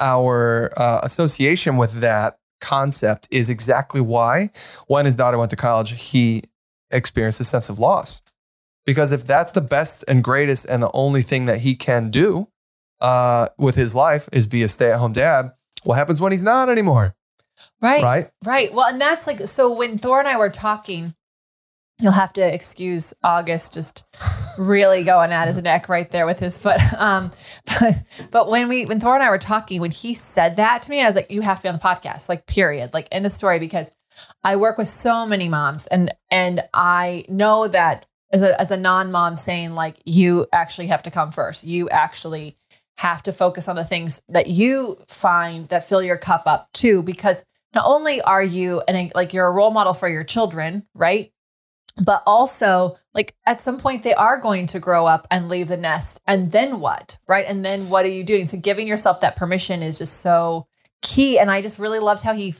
our 0.00 0.70
uh, 0.76 1.00
association 1.02 1.76
with 1.76 2.00
that 2.00 2.38
concept 2.60 3.28
is 3.30 3.48
exactly 3.48 4.00
why 4.00 4.50
when 4.86 5.04
his 5.04 5.16
daughter 5.16 5.38
went 5.38 5.50
to 5.50 5.56
college, 5.56 5.92
he 6.10 6.42
experienced 6.90 7.40
a 7.40 7.44
sense 7.44 7.68
of 7.68 7.78
loss. 7.78 8.22
Because 8.84 9.12
if 9.12 9.26
that's 9.26 9.52
the 9.52 9.60
best 9.60 10.04
and 10.06 10.22
greatest 10.22 10.66
and 10.66 10.82
the 10.82 10.90
only 10.94 11.22
thing 11.22 11.46
that 11.46 11.60
he 11.60 11.74
can 11.74 12.10
do 12.10 12.48
uh, 13.00 13.48
with 13.58 13.74
his 13.74 13.94
life 13.94 14.28
is 14.32 14.46
be 14.46 14.62
a 14.62 14.68
stay 14.68 14.92
at 14.92 14.98
home 14.98 15.12
dad, 15.12 15.52
what 15.82 15.96
happens 15.96 16.20
when 16.20 16.32
he's 16.32 16.44
not 16.44 16.68
anymore? 16.68 17.14
Right. 17.80 18.02
Right. 18.02 18.30
Right. 18.44 18.72
Well, 18.72 18.86
and 18.86 19.00
that's 19.00 19.26
like 19.26 19.40
so 19.48 19.72
when 19.72 19.98
Thor 19.98 20.18
and 20.18 20.28
I 20.28 20.36
were 20.36 20.50
talking, 20.50 21.14
you'll 21.98 22.12
have 22.12 22.32
to 22.34 22.54
excuse 22.54 23.12
August 23.22 23.74
just 23.74 24.04
really 24.58 25.04
going 25.04 25.32
at 25.32 25.48
his 25.48 25.60
neck 25.62 25.88
right 25.88 26.10
there 26.10 26.26
with 26.26 26.40
his 26.40 26.58
foot. 26.58 26.80
Um, 26.96 27.30
but 27.66 28.02
but 28.30 28.48
when 28.48 28.68
we 28.68 28.86
when 28.86 29.00
Thor 29.00 29.14
and 29.14 29.22
I 29.22 29.28
were 29.28 29.38
talking, 29.38 29.80
when 29.80 29.90
he 29.90 30.14
said 30.14 30.56
that 30.56 30.82
to 30.82 30.90
me, 30.90 31.02
I 31.02 31.06
was 31.06 31.14
like, 31.14 31.30
you 31.30 31.42
have 31.42 31.58
to 31.58 31.62
be 31.64 31.68
on 31.68 31.74
the 31.74 31.80
podcast, 31.80 32.28
like 32.28 32.46
period, 32.46 32.94
like 32.94 33.06
end 33.12 33.26
of 33.26 33.32
story, 33.32 33.58
because 33.58 33.92
I 34.42 34.56
work 34.56 34.78
with 34.78 34.88
so 34.88 35.26
many 35.26 35.48
moms 35.48 35.86
and 35.88 36.12
and 36.30 36.62
I 36.72 37.26
know 37.28 37.68
that 37.68 38.06
as 38.32 38.42
a 38.42 38.58
as 38.60 38.70
a 38.70 38.76
non-mom 38.76 39.36
saying 39.36 39.74
like 39.74 39.96
you 40.04 40.46
actually 40.52 40.86
have 40.88 41.02
to 41.04 41.10
come 41.10 41.32
first. 41.32 41.64
You 41.64 41.88
actually 41.90 42.56
have 42.98 43.22
to 43.24 43.32
focus 43.32 43.68
on 43.68 43.76
the 43.76 43.84
things 43.84 44.22
that 44.28 44.46
you 44.46 44.98
find 45.06 45.68
that 45.68 45.86
fill 45.86 46.02
your 46.02 46.16
cup 46.16 46.44
up 46.46 46.72
too 46.72 47.02
because 47.02 47.44
not 47.74 47.84
only 47.86 48.22
are 48.22 48.42
you 48.42 48.82
and 48.88 49.12
like 49.14 49.32
you're 49.32 49.46
a 49.46 49.52
role 49.52 49.70
model 49.70 49.92
for 49.92 50.08
your 50.08 50.24
children, 50.24 50.84
right? 50.94 51.32
But 52.02 52.22
also, 52.26 52.98
like 53.14 53.34
at 53.46 53.60
some 53.60 53.78
point, 53.78 54.02
they 54.02 54.14
are 54.14 54.38
going 54.38 54.66
to 54.68 54.80
grow 54.80 55.06
up 55.06 55.26
and 55.30 55.48
leave 55.48 55.68
the 55.68 55.76
nest. 55.76 56.20
And 56.26 56.52
then 56.52 56.80
what? 56.80 57.18
Right. 57.26 57.46
And 57.46 57.64
then 57.64 57.88
what 57.88 58.04
are 58.04 58.10
you 58.10 58.22
doing? 58.22 58.46
So, 58.46 58.58
giving 58.58 58.86
yourself 58.86 59.20
that 59.20 59.36
permission 59.36 59.82
is 59.82 59.98
just 59.98 60.20
so 60.20 60.66
key. 61.02 61.38
And 61.38 61.50
I 61.50 61.62
just 61.62 61.78
really 61.78 61.98
loved 61.98 62.22
how 62.22 62.34
he, 62.34 62.54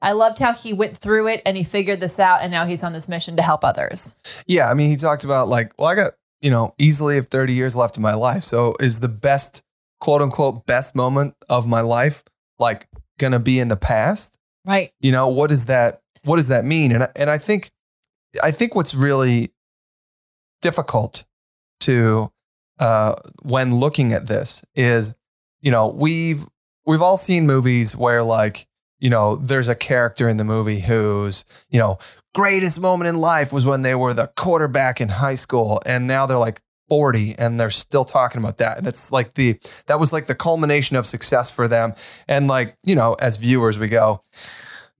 I 0.00 0.12
loved 0.12 0.38
how 0.38 0.54
he 0.54 0.72
went 0.72 0.96
through 0.96 1.26
it 1.28 1.42
and 1.44 1.56
he 1.56 1.64
figured 1.64 2.00
this 2.00 2.20
out. 2.20 2.42
And 2.42 2.52
now 2.52 2.64
he's 2.64 2.84
on 2.84 2.92
this 2.92 3.08
mission 3.08 3.36
to 3.36 3.42
help 3.42 3.64
others. 3.64 4.14
Yeah. 4.46 4.70
I 4.70 4.74
mean, 4.74 4.88
he 4.88 4.96
talked 4.96 5.24
about 5.24 5.48
like, 5.48 5.72
well, 5.78 5.88
I 5.88 5.96
got, 5.96 6.12
you 6.40 6.50
know, 6.50 6.74
easily 6.78 7.16
have 7.16 7.28
30 7.28 7.54
years 7.54 7.74
left 7.74 7.96
in 7.96 8.02
my 8.02 8.14
life. 8.14 8.42
So, 8.44 8.76
is 8.78 9.00
the 9.00 9.08
best, 9.08 9.62
quote 10.00 10.22
unquote, 10.22 10.64
best 10.64 10.94
moment 10.94 11.34
of 11.48 11.66
my 11.66 11.80
life 11.80 12.22
like 12.60 12.86
going 13.18 13.32
to 13.32 13.40
be 13.40 13.58
in 13.58 13.66
the 13.66 13.76
past? 13.76 14.38
Right. 14.64 14.92
You 15.00 15.10
know, 15.10 15.26
what 15.26 15.48
does 15.48 15.66
that, 15.66 16.02
what 16.22 16.36
does 16.36 16.48
that 16.48 16.64
mean? 16.64 16.92
And, 16.92 17.08
and 17.16 17.30
I 17.30 17.38
think, 17.38 17.70
I 18.42 18.50
think 18.50 18.74
what's 18.74 18.94
really 18.94 19.52
difficult 20.62 21.24
to 21.80 22.32
uh, 22.78 23.14
when 23.42 23.76
looking 23.76 24.12
at 24.12 24.26
this 24.26 24.64
is, 24.74 25.14
you 25.60 25.70
know, 25.70 25.88
we've 25.88 26.44
we've 26.84 27.02
all 27.02 27.16
seen 27.16 27.46
movies 27.46 27.96
where 27.96 28.22
like, 28.22 28.66
you 28.98 29.10
know, 29.10 29.36
there's 29.36 29.68
a 29.68 29.74
character 29.74 30.28
in 30.28 30.36
the 30.36 30.44
movie 30.44 30.80
whose, 30.80 31.44
you 31.70 31.78
know, 31.78 31.98
greatest 32.34 32.80
moment 32.80 33.08
in 33.08 33.18
life 33.18 33.52
was 33.52 33.64
when 33.64 33.82
they 33.82 33.94
were 33.94 34.12
the 34.12 34.28
quarterback 34.36 35.00
in 35.00 35.08
high 35.08 35.34
school, 35.34 35.80
and 35.86 36.06
now 36.06 36.26
they're 36.26 36.38
like 36.38 36.60
40 36.88 37.36
and 37.38 37.58
they're 37.58 37.70
still 37.70 38.04
talking 38.04 38.40
about 38.40 38.58
that. 38.58 38.78
And 38.78 38.86
that's 38.86 39.10
like 39.10 39.34
the 39.34 39.58
that 39.86 39.98
was 39.98 40.12
like 40.12 40.26
the 40.26 40.34
culmination 40.34 40.96
of 40.96 41.06
success 41.06 41.50
for 41.50 41.66
them. 41.68 41.94
And 42.28 42.46
like, 42.48 42.76
you 42.84 42.94
know, 42.94 43.14
as 43.14 43.36
viewers, 43.36 43.78
we 43.78 43.88
go, 43.88 44.22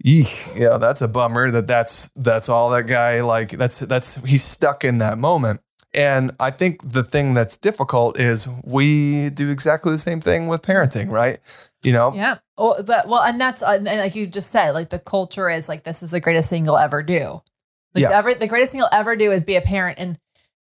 Eek, 0.04 0.48
yeah, 0.54 0.78
that's 0.78 1.02
a 1.02 1.08
bummer 1.08 1.50
that 1.50 1.66
that's 1.66 2.10
that's 2.16 2.48
all 2.48 2.70
that 2.70 2.86
guy 2.86 3.22
like 3.22 3.50
that's 3.52 3.80
that's 3.80 4.16
he's 4.24 4.44
stuck 4.44 4.84
in 4.84 4.98
that 4.98 5.18
moment. 5.18 5.60
And 5.94 6.32
I 6.38 6.50
think 6.50 6.92
the 6.92 7.02
thing 7.02 7.32
that's 7.32 7.56
difficult 7.56 8.20
is 8.20 8.46
we 8.64 9.30
do 9.30 9.50
exactly 9.50 9.92
the 9.92 9.98
same 9.98 10.20
thing 10.20 10.46
with 10.46 10.60
parenting, 10.60 11.08
right? 11.08 11.38
You 11.82 11.92
know? 11.92 12.12
Yeah. 12.14 12.38
Well, 12.58 12.82
that, 12.82 13.08
well, 13.08 13.22
and 13.22 13.40
that's 13.40 13.62
and 13.62 13.86
like 13.86 14.14
you 14.14 14.26
just 14.26 14.50
said, 14.50 14.72
like 14.72 14.90
the 14.90 14.98
culture 14.98 15.48
is 15.48 15.68
like 15.68 15.84
this 15.84 16.02
is 16.02 16.10
the 16.10 16.20
greatest 16.20 16.50
thing 16.50 16.66
you'll 16.66 16.76
ever 16.76 17.02
do. 17.02 17.40
Like 17.94 18.02
Yeah. 18.02 18.18
ever, 18.18 18.34
the 18.34 18.46
greatest 18.46 18.72
thing 18.72 18.80
you'll 18.80 18.88
ever 18.92 19.16
do 19.16 19.32
is 19.32 19.42
be 19.42 19.56
a 19.56 19.62
parent. 19.62 19.98
And 19.98 20.18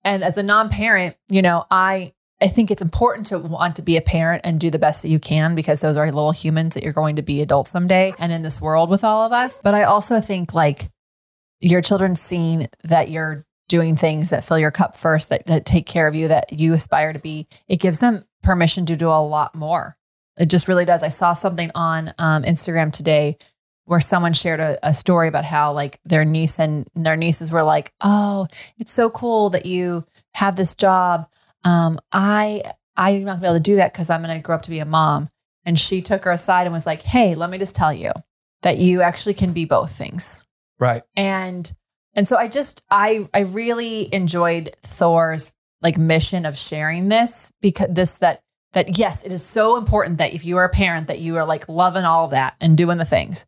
and 0.06 0.24
as 0.24 0.38
a 0.38 0.44
non-parent, 0.44 1.18
you 1.28 1.42
know, 1.42 1.66
I 1.70 2.14
I 2.40 2.48
think 2.48 2.70
it's 2.70 2.82
important 2.82 3.28
to 3.28 3.40
want 3.40 3.76
to 3.78 3.82
be 3.82 3.98
a 3.98 4.02
parent 4.02 4.42
and 4.46 4.60
do 4.60 4.70
the 4.70 4.78
best 4.78 5.02
that 5.02 5.10
you 5.10 5.20
can 5.20 5.56
because 5.56 5.82
those 5.82 5.98
are 5.98 6.06
little 6.06 6.32
humans 6.32 6.76
that 6.76 6.84
you're 6.84 6.94
going 6.94 7.16
to 7.16 7.24
be 7.24 7.42
adults 7.42 7.72
someday 7.72 8.14
and 8.20 8.32
in 8.32 8.44
this 8.44 8.62
world 8.62 8.90
with 8.90 9.04
all 9.04 9.26
of 9.26 9.32
us. 9.32 9.60
But 9.64 9.74
I 9.74 9.84
also 9.84 10.22
think 10.22 10.54
like 10.54 10.90
your 11.60 11.82
children 11.82 12.16
seeing 12.16 12.68
that 12.84 13.10
you're 13.10 13.46
doing 13.68 13.96
things 13.96 14.30
that 14.30 14.44
fill 14.44 14.60
your 14.60 14.72
cup 14.72 14.96
first, 14.96 15.30
that, 15.30 15.48
that 15.48 15.66
take 15.66 15.88
care 15.88 16.08
of 16.08 16.14
you, 16.14 16.28
that 16.28 16.54
you 16.54 16.74
aspire 16.74 17.12
to 17.12 17.20
be, 17.20 17.48
it 17.68 17.80
gives 17.80 18.00
them 18.00 18.24
permission 18.44 18.86
to 18.86 18.96
do 18.96 19.08
a 19.08 19.22
lot 19.22 19.56
more. 19.56 19.98
It 20.38 20.50
just 20.50 20.68
really 20.68 20.86
does. 20.86 21.04
I 21.04 21.10
saw 21.10 21.34
something 21.34 21.72
on 21.74 22.14
um, 22.20 22.44
Instagram 22.44 22.94
today 22.94 23.38
where 23.86 24.00
someone 24.00 24.34
shared 24.34 24.60
a, 24.60 24.78
a 24.88 24.94
story 24.94 25.28
about 25.28 25.46
how 25.46 25.72
like 25.72 26.00
their 26.06 26.24
niece 26.24 26.60
and 26.60 26.88
their 26.94 27.16
nieces 27.16 27.52
were 27.52 27.64
like, 27.64 27.94
"Oh, 28.02 28.48
it's 28.78 28.92
so 28.92 29.10
cool 29.10 29.50
that 29.52 29.66
you 29.66 30.06
have 30.34 30.56
this 30.56 30.76
job. 30.76 31.28
Um, 31.64 32.00
I 32.12 32.64
I'm 32.96 33.24
not 33.24 33.34
gonna 33.34 33.42
be 33.42 33.48
able 33.48 33.56
to 33.58 33.60
do 33.60 33.76
that 33.78 33.94
because 33.94 34.10
I'm 34.10 34.22
gonna 34.22 34.40
grow 34.40 34.56
up 34.56 34.64
to 34.64 34.70
be 34.70 34.80
a 34.80 34.86
mom." 34.86 35.30
And 35.66 35.78
she 35.78 36.02
took 36.02 36.24
her 36.24 36.32
aside 36.32 36.64
and 36.64 36.74
was 36.74 36.86
like, 36.86 37.02
"Hey, 37.04 37.36
let 37.36 37.50
me 37.50 37.58
just 37.58 37.76
tell 37.76 37.94
you 37.94 38.12
that 38.62 38.78
you 38.78 39.02
actually 39.02 39.34
can 39.34 39.54
be 39.54 39.66
both 39.66 39.92
things." 39.92 40.46
Right. 40.80 41.02
and 41.16 41.72
and 42.14 42.28
so 42.28 42.38
i 42.38 42.48
just 42.48 42.84
i 42.92 43.28
i 43.34 43.40
really 43.40 44.14
enjoyed 44.14 44.76
thor's 44.84 45.52
like 45.82 45.98
mission 45.98 46.46
of 46.46 46.56
sharing 46.56 47.10
this 47.10 47.52
because 47.62 47.88
this 47.90 48.20
that 48.20 48.42
that 48.78 48.96
yes 48.96 49.24
it 49.24 49.32
is 49.32 49.44
so 49.44 49.76
important 49.76 50.20
that 50.20 50.36
if 50.36 50.46
you 50.46 50.56
are 50.58 50.66
a 50.66 50.70
parent 50.70 51.08
that 51.08 51.18
you 51.18 51.36
are 51.36 51.46
like 51.46 51.68
loving 51.68 52.06
all 52.06 52.26
of 52.26 52.32
that 52.32 52.54
and 52.62 52.78
doing 52.78 53.00
the 53.00 53.06
things. 53.06 53.48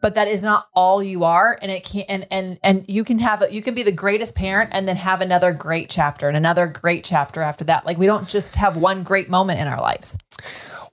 But 0.00 0.14
that 0.14 0.26
is 0.26 0.42
not 0.42 0.68
all 0.74 1.02
you 1.02 1.24
are 1.24 1.58
and 1.60 1.70
it 1.70 1.84
can 1.84 2.04
and 2.08 2.26
and 2.30 2.58
and 2.62 2.86
you 2.88 3.04
can 3.04 3.18
have 3.18 3.42
a, 3.42 3.52
you 3.52 3.60
can 3.60 3.74
be 3.74 3.82
the 3.82 3.92
greatest 3.92 4.34
parent 4.34 4.70
and 4.72 4.88
then 4.88 4.96
have 4.96 5.20
another 5.20 5.52
great 5.52 5.90
chapter 5.90 6.28
and 6.28 6.36
another 6.36 6.66
great 6.66 7.04
chapter 7.04 7.42
after 7.42 7.62
that. 7.64 7.84
Like 7.84 7.98
we 7.98 8.06
don't 8.06 8.26
just 8.26 8.56
have 8.56 8.78
one 8.78 9.02
great 9.02 9.28
moment 9.28 9.60
in 9.60 9.66
our 9.66 9.80
lives. 9.80 10.16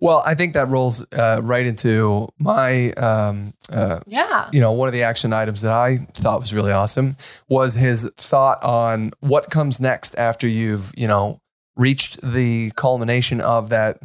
Well, 0.01 0.21
I 0.25 0.35
think 0.35 0.53
that 0.53 0.67
rolls 0.67 1.07
uh, 1.13 1.39
right 1.41 1.65
into 1.65 2.27
my 2.39 2.91
um, 2.91 3.53
uh, 3.71 4.01
yeah. 4.05 4.49
you 4.51 4.59
know, 4.59 4.73
one 4.73 4.89
of 4.89 4.93
the 4.93 5.03
action 5.03 5.31
items 5.31 5.61
that 5.61 5.71
I 5.71 5.99
thought 6.13 6.41
was 6.41 6.53
really 6.53 6.73
awesome 6.73 7.15
was 7.47 7.75
his 7.75 8.11
thought 8.17 8.61
on 8.63 9.11
what 9.21 9.49
comes 9.49 9.79
next 9.79 10.13
after 10.15 10.45
you've, 10.45 10.91
you 10.97 11.07
know, 11.07 11.39
reached 11.77 12.19
the 12.21 12.71
culmination 12.71 13.39
of 13.41 13.69
that 13.69 13.99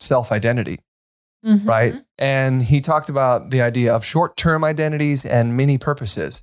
self 0.00 0.30
identity, 0.32 0.78
Mhm. 1.44 1.66
right? 1.66 1.94
And 2.18 2.62
he 2.62 2.80
talked 2.80 3.08
about 3.08 3.50
the 3.50 3.60
idea 3.62 3.94
of 3.94 4.04
short 4.04 4.36
term 4.36 4.64
identities 4.64 5.24
and 5.24 5.56
mini 5.56 5.78
purposes, 5.78 6.42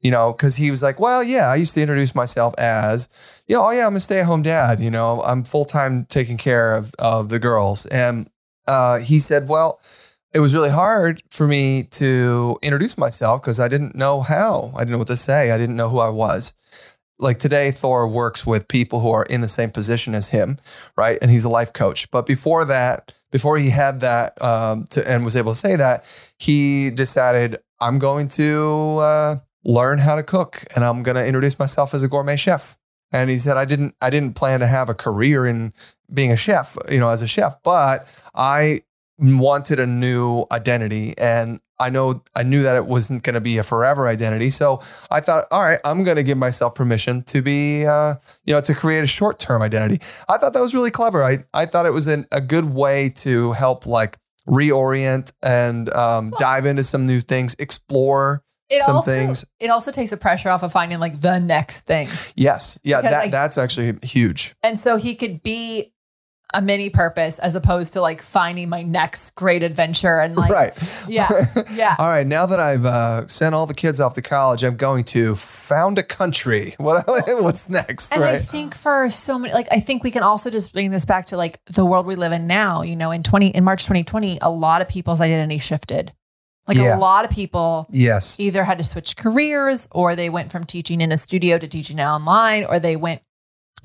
you 0.00 0.10
know, 0.10 0.32
because 0.32 0.56
he 0.56 0.70
was 0.70 0.82
like, 0.82 0.98
well, 1.00 1.22
yeah, 1.22 1.48
I 1.48 1.56
used 1.56 1.74
to 1.74 1.80
introduce 1.82 2.14
myself 2.14 2.54
as, 2.58 3.08
you 3.46 3.56
know, 3.56 3.66
oh, 3.66 3.70
yeah, 3.70 3.86
I'm 3.86 3.96
a 3.96 4.00
stay 4.00 4.20
at 4.20 4.26
home 4.26 4.42
dad, 4.42 4.80
you 4.80 4.90
know, 4.90 5.22
I'm 5.22 5.44
full 5.44 5.64
time 5.64 6.04
taking 6.08 6.36
care 6.36 6.74
of, 6.74 6.92
of 6.98 7.28
the 7.28 7.38
girls. 7.38 7.86
And 7.86 8.28
uh, 8.66 8.98
he 8.98 9.18
said, 9.20 9.48
well, 9.48 9.80
it 10.32 10.40
was 10.40 10.52
really 10.54 10.70
hard 10.70 11.22
for 11.30 11.46
me 11.46 11.84
to 11.84 12.58
introduce 12.60 12.98
myself 12.98 13.40
because 13.40 13.60
I 13.60 13.68
didn't 13.68 13.94
know 13.94 14.20
how. 14.20 14.72
I 14.74 14.80
didn't 14.80 14.92
know 14.92 14.98
what 14.98 15.06
to 15.08 15.16
say. 15.16 15.52
I 15.52 15.56
didn't 15.58 15.76
know 15.76 15.88
who 15.88 16.00
I 16.00 16.08
was. 16.08 16.54
Like 17.18 17.38
today, 17.38 17.70
Thor 17.70 18.08
works 18.08 18.44
with 18.44 18.66
people 18.66 19.00
who 19.00 19.10
are 19.10 19.24
in 19.24 19.40
the 19.40 19.48
same 19.48 19.70
position 19.70 20.14
as 20.14 20.28
him, 20.28 20.58
right? 20.96 21.16
And 21.22 21.30
he's 21.30 21.44
a 21.44 21.48
life 21.48 21.72
coach. 21.72 22.10
But 22.10 22.26
before 22.26 22.64
that, 22.64 23.14
before 23.30 23.58
he 23.58 23.70
had 23.70 24.00
that 24.00 24.40
um, 24.42 24.86
to, 24.90 25.08
and 25.08 25.24
was 25.24 25.36
able 25.36 25.52
to 25.52 25.58
say 25.58 25.76
that, 25.76 26.04
he 26.38 26.90
decided, 26.90 27.58
I'm 27.80 27.98
going 27.98 28.28
to 28.28 28.98
uh, 29.00 29.36
learn 29.64 29.98
how 29.98 30.16
to 30.16 30.22
cook 30.22 30.64
and 30.74 30.84
I'm 30.84 31.02
going 31.02 31.16
to 31.16 31.26
introduce 31.26 31.58
myself 31.58 31.94
as 31.94 32.02
a 32.02 32.08
gourmet 32.08 32.36
chef. 32.36 32.76
And 33.12 33.30
he 33.30 33.36
said, 33.36 33.56
I 33.56 33.64
didn't, 33.64 33.94
I 34.00 34.10
didn't 34.10 34.34
plan 34.34 34.60
to 34.60 34.66
have 34.66 34.88
a 34.88 34.94
career 34.94 35.46
in 35.46 35.72
being 36.12 36.32
a 36.32 36.36
chef, 36.36 36.76
you 36.90 36.98
know, 36.98 37.10
as 37.10 37.22
a 37.22 37.26
chef, 37.28 37.54
but 37.62 38.08
I 38.34 38.82
wanted 39.18 39.78
a 39.78 39.86
new 39.86 40.44
identity 40.50 41.14
and 41.16 41.60
I 41.80 41.90
know 41.90 42.22
I 42.34 42.42
knew 42.44 42.62
that 42.62 42.76
it 42.76 42.86
wasn't 42.86 43.22
going 43.22 43.34
to 43.34 43.40
be 43.40 43.58
a 43.58 43.62
forever 43.62 44.06
identity. 44.06 44.50
So 44.50 44.80
I 45.10 45.20
thought, 45.20 45.46
all 45.50 45.62
right, 45.62 45.80
I'm 45.84 46.04
going 46.04 46.16
to 46.16 46.22
give 46.22 46.38
myself 46.38 46.74
permission 46.74 47.22
to 47.24 47.42
be, 47.42 47.84
uh, 47.84 48.14
you 48.44 48.54
know, 48.54 48.60
to 48.60 48.74
create 48.74 49.02
a 49.02 49.06
short 49.08 49.38
term 49.38 49.62
identity. 49.62 50.00
I 50.28 50.38
thought 50.38 50.52
that 50.52 50.60
was 50.62 50.74
really 50.74 50.90
clever. 50.90 51.24
I, 51.24 51.44
I 51.52 51.66
thought 51.66 51.86
it 51.86 51.92
was 51.92 52.06
an, 52.06 52.26
a 52.30 52.40
good 52.40 52.72
way 52.72 53.10
to 53.16 53.52
help 53.52 53.86
like 53.86 54.18
reorient 54.48 55.32
and 55.42 55.92
um, 55.94 56.32
dive 56.38 56.66
into 56.66 56.84
some 56.84 57.06
new 57.06 57.20
things, 57.20 57.56
explore 57.58 58.42
it 58.70 58.82
some 58.82 58.96
also, 58.96 59.10
things. 59.10 59.44
It 59.60 59.68
also 59.68 59.90
takes 59.90 60.10
the 60.10 60.16
pressure 60.16 60.48
off 60.50 60.62
of 60.62 60.72
finding 60.72 60.98
like 60.98 61.20
the 61.20 61.38
next 61.38 61.86
thing. 61.86 62.08
Yes. 62.36 62.78
Yeah. 62.82 62.98
Because 62.98 63.10
That, 63.10 63.24
I- 63.24 63.28
that's 63.28 63.58
actually 63.58 63.98
huge. 64.02 64.54
And 64.62 64.78
so 64.78 64.96
he 64.96 65.14
could 65.14 65.42
be 65.42 65.92
a 66.52 66.62
mini 66.62 66.88
purpose 66.90 67.38
as 67.40 67.54
opposed 67.56 67.94
to 67.94 68.00
like 68.00 68.22
finding 68.22 68.68
my 68.68 68.82
next 68.82 69.30
great 69.34 69.62
adventure 69.62 70.18
and 70.18 70.36
like 70.36 70.50
right. 70.50 70.72
yeah. 71.08 71.46
Yeah. 71.72 71.96
All 71.98 72.06
right, 72.10 72.26
now 72.26 72.46
that 72.46 72.60
I've 72.60 72.84
uh, 72.84 73.26
sent 73.26 73.54
all 73.54 73.66
the 73.66 73.74
kids 73.74 73.98
off 74.00 74.14
to 74.14 74.22
college, 74.22 74.62
I'm 74.62 74.76
going 74.76 75.02
to 75.04 75.34
found 75.34 75.98
a 75.98 76.02
country. 76.02 76.74
What 76.84 77.04
what's 77.42 77.68
next, 77.68 78.12
And 78.14 78.22
I 78.22 78.38
think 78.38 78.74
for 78.76 79.08
so 79.08 79.38
many, 79.38 79.54
like 79.54 79.66
I 79.72 79.80
think 79.80 80.04
we 80.04 80.10
can 80.10 80.22
also 80.22 80.50
just 80.50 80.72
bring 80.72 80.90
this 80.90 81.04
back 81.04 81.26
to 81.26 81.36
like 81.36 81.58
the 81.66 81.84
world 81.84 82.06
we 82.06 82.14
live 82.14 82.32
in 82.32 82.46
now. 82.46 82.82
You 82.82 82.94
know, 82.94 83.10
in 83.10 83.22
twenty 83.22 83.48
in 83.48 83.64
March 83.64 83.82
2020, 83.84 84.38
a 84.42 84.50
lot 84.50 84.82
of 84.82 84.88
people's 84.88 85.20
identity 85.20 85.58
shifted. 85.58 86.12
Like 86.68 86.76
Yeah. 86.76 86.96
a 86.96 86.98
lot 86.98 87.24
of 87.24 87.30
people 87.30 87.86
Yes. 87.90 88.36
either 88.38 88.64
had 88.64 88.78
to 88.78 88.84
switch 88.84 89.16
careers 89.16 89.88
or 89.92 90.14
they 90.14 90.30
went 90.30 90.50
from 90.52 90.64
teaching 90.64 91.00
in 91.00 91.10
a 91.12 91.16
studio 91.18 91.58
to 91.58 91.66
teaching 91.68 92.00
online 92.00 92.64
or 92.64 92.78
they 92.78 92.96
went 92.96 93.22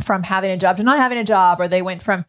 from 0.09 0.23
having 0.23 0.49
a 0.51 0.57
job 0.57 0.77
to 0.77 0.83
not 0.83 0.97
having 0.97 1.19
a 1.19 1.23
job 1.35 1.59
or 1.61 1.67
they 1.67 1.83
went 1.89 2.01
from 2.01 2.25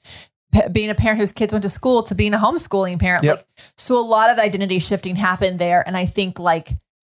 p- 0.55 0.69
being 0.71 0.91
a 0.91 0.95
parent 0.95 1.19
whose 1.21 1.33
kids 1.33 1.53
went 1.55 1.63
to 1.63 1.71
school 1.71 2.03
to 2.03 2.15
being 2.15 2.35
a 2.35 2.39
homeschooling 2.39 2.99
parent 3.01 3.25
Yep. 3.25 3.37
like 3.37 3.47
so 3.77 3.99
a 3.99 4.07
lot 4.17 4.29
of 4.33 4.39
identity 4.39 4.79
shifting 4.79 5.17
happened 5.17 5.59
there 5.59 5.81
and 5.87 5.97
i 5.97 6.05
think 6.17 6.39
like 6.39 6.69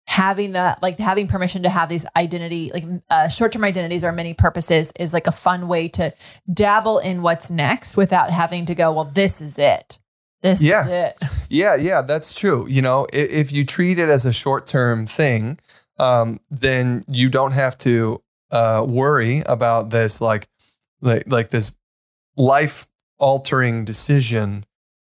having 0.07 0.53
that 0.53 0.83
like 0.83 0.97
having 0.99 1.27
permission 1.29 1.63
to 1.65 1.69
have 1.69 1.89
these 1.89 2.07
identity 2.17 2.71
like 2.77 2.85
uh, 3.11 3.29
short-term 3.29 3.65
identities 3.65 4.05
or 4.05 4.13
many 4.13 4.33
purposes 4.35 4.93
is 5.05 5.13
like 5.13 5.27
a 5.27 5.33
fun 5.33 5.67
way 5.69 5.89
to 5.89 6.13
dabble 6.53 6.99
in 6.99 7.21
what's 7.23 7.51
next 7.51 7.97
without 7.97 8.31
having 8.31 8.65
to 8.67 8.75
go 8.75 8.93
well 8.93 9.05
this 9.21 9.41
is 9.41 9.59
it 9.59 9.99
this 10.43 10.63
Yeah. 10.63 10.83
is 10.85 10.89
it 10.91 11.29
Yeah, 11.49 11.75
yeah, 11.77 12.03
that's 12.03 12.35
true. 12.35 12.67
You 12.69 12.83
know, 12.83 13.07
if, 13.13 13.31
if 13.43 13.53
you 13.53 13.65
treat 13.65 13.99
it 13.99 14.09
as 14.09 14.25
a 14.27 14.33
short 14.33 14.67
term 14.67 15.07
thing, 15.07 15.59
um, 15.99 16.39
then 16.51 17.03
you 17.09 17.29
don't 17.31 17.53
have 17.53 17.77
to 17.79 18.21
uh, 18.51 18.85
worry 18.87 19.43
about 19.47 19.91
this, 19.91 20.21
like, 20.21 20.49
like, 21.05 21.25
like 21.27 21.51
this 21.51 21.77
life 22.37 22.87
altering 23.19 23.85
decision. 23.85 24.65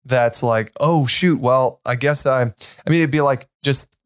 That's 0.05 0.43
like, 0.43 0.73
oh 0.79 1.07
shoot. 1.07 1.41
Well, 1.41 1.81
I 1.87 1.95
guess 1.95 2.27
I. 2.27 2.43
I 2.43 2.91
mean, 2.91 3.01
it'd 3.01 3.11
be 3.11 3.23
like 3.23 3.49
just 3.63 3.97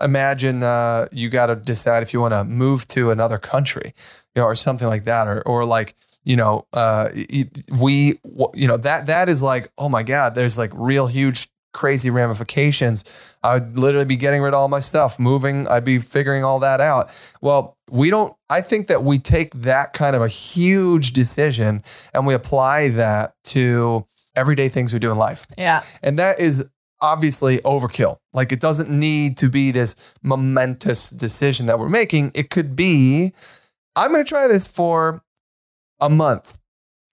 imagine 0.00 0.62
uh, 0.62 1.08
you 1.10 1.28
got 1.28 1.46
to 1.46 1.56
decide 1.56 2.04
if 2.04 2.12
you 2.12 2.20
want 2.20 2.32
to 2.32 2.44
move 2.44 2.86
to 2.88 3.10
another 3.10 3.38
country, 3.38 3.92
you 4.36 4.42
know, 4.42 4.44
or 4.44 4.54
something 4.54 4.86
like 4.86 5.04
that, 5.04 5.26
or 5.26 5.42
or 5.42 5.64
like 5.64 5.96
you 6.28 6.36
know, 6.36 6.66
uh, 6.74 7.08
we, 7.72 8.20
you 8.54 8.68
know, 8.68 8.76
that 8.76 9.06
that 9.06 9.30
is 9.30 9.42
like, 9.42 9.72
oh 9.78 9.88
my 9.88 10.02
god, 10.02 10.34
there's 10.34 10.58
like 10.58 10.70
real 10.74 11.06
huge, 11.06 11.48
crazy 11.78 12.10
ramifications. 12.10 13.04
I'd 13.44 13.78
literally 13.78 14.04
be 14.04 14.16
getting 14.16 14.42
rid 14.42 14.48
of 14.48 14.54
all 14.54 14.66
my 14.66 14.80
stuff, 14.80 15.20
moving. 15.20 15.68
I'd 15.68 15.84
be 15.84 16.00
figuring 16.00 16.42
all 16.42 16.58
that 16.58 16.80
out. 16.80 17.08
Well, 17.40 17.78
we 17.88 18.10
don't. 18.10 18.34
I 18.50 18.62
think 18.62 18.88
that 18.88 19.04
we 19.04 19.20
take 19.20 19.54
that 19.54 19.92
kind 19.92 20.16
of 20.16 20.22
a 20.22 20.26
huge 20.26 21.12
decision 21.12 21.84
and 22.12 22.26
we 22.26 22.34
apply 22.34 22.88
that 22.88 23.34
to 23.44 24.04
everyday 24.34 24.68
things 24.68 24.92
we 24.92 24.98
do 24.98 25.12
in 25.12 25.18
life. 25.18 25.46
yeah 25.56 25.84
And 26.02 26.18
that 26.18 26.40
is 26.40 26.68
obviously 27.00 27.58
overkill. 27.58 28.16
Like 28.32 28.50
it 28.50 28.60
doesn't 28.60 28.90
need 28.90 29.36
to 29.36 29.48
be 29.48 29.70
this 29.70 29.94
momentous 30.20 31.10
decision 31.10 31.66
that 31.66 31.78
we're 31.78 31.88
making. 31.88 32.32
It 32.34 32.50
could 32.50 32.74
be, 32.74 33.32
I'm 33.94 34.12
going 34.12 34.24
to 34.24 34.28
try 34.28 34.48
this 34.48 34.66
for 34.66 35.22
a 36.00 36.08
month 36.08 36.58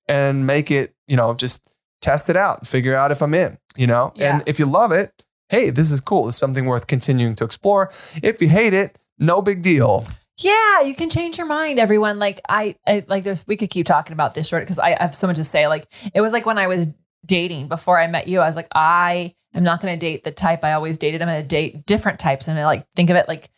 and 0.08 0.48
make 0.48 0.72
it, 0.72 0.96
you 1.08 1.18
know, 1.18 1.36
just 1.36 1.68
test 2.06 2.30
it 2.30 2.38
out, 2.38 2.68
figure 2.68 2.96
out 2.96 3.12
if 3.12 3.22
I'm 3.22 3.34
in, 3.34 3.58
you 3.76 3.88
know? 3.88 4.14
Yeah. 4.16 4.36
And 4.36 4.44
if 4.48 4.60
you 4.60 4.68
love 4.68 4.92
it, 4.92 5.26
hey, 5.50 5.72
this 5.72 5.92
is 5.92 6.00
cool. 6.00 6.28
It's 6.28 6.38
something 6.38 6.66
worth 6.66 6.86
continuing 6.86 7.34
to 7.36 7.44
explore. 7.44 7.92
If 8.22 8.42
you 8.42 8.48
hate 8.48 8.74
it, 8.74 9.00
no 9.18 9.42
big 9.42 9.64
deal. 9.64 10.06
Yeah, 10.38 10.82
you 10.82 10.94
can 10.94 11.10
change 11.10 11.38
your 11.38 11.48
mind, 11.48 11.80
everyone. 11.80 12.20
Like 12.20 12.42
I, 12.48 12.76
I 12.86 13.06
like 13.08 13.24
there's 13.24 13.48
we 13.48 13.56
could 13.56 13.70
keep 13.70 13.86
talking 13.86 14.14
about 14.14 14.36
this 14.36 14.48
short 14.48 14.64
because 14.64 14.80
I, 14.80 14.92
I 14.92 14.98
have 15.00 15.16
so 15.16 15.28
much 15.28 15.38
to 15.38 15.44
say. 15.46 15.68
Like 15.68 15.88
it 16.14 16.22
was 16.22 16.34
like 16.34 16.46
when 16.46 16.58
I 16.58 16.68
was 16.68 16.90
dating 17.26 17.70
before 17.70 18.00
I 18.00 18.08
met 18.08 18.28
you, 18.28 18.42
I 18.42 18.46
was 18.46 18.58
like, 18.58 18.68
I 18.76 19.34
am 19.54 19.64
not 19.64 19.80
gonna 19.82 19.96
date 19.96 20.26
the 20.26 20.32
type 20.32 20.64
I 20.64 20.74
always 20.74 20.98
dated. 20.98 21.22
I'm 21.22 21.30
gonna 21.30 21.42
date 21.42 21.86
different 21.86 22.20
types. 22.20 22.50
And 22.50 22.60
I 22.60 22.66
like 22.66 22.86
think 22.96 23.10
of 23.10 23.16
it 23.16 23.30
like 23.30 23.50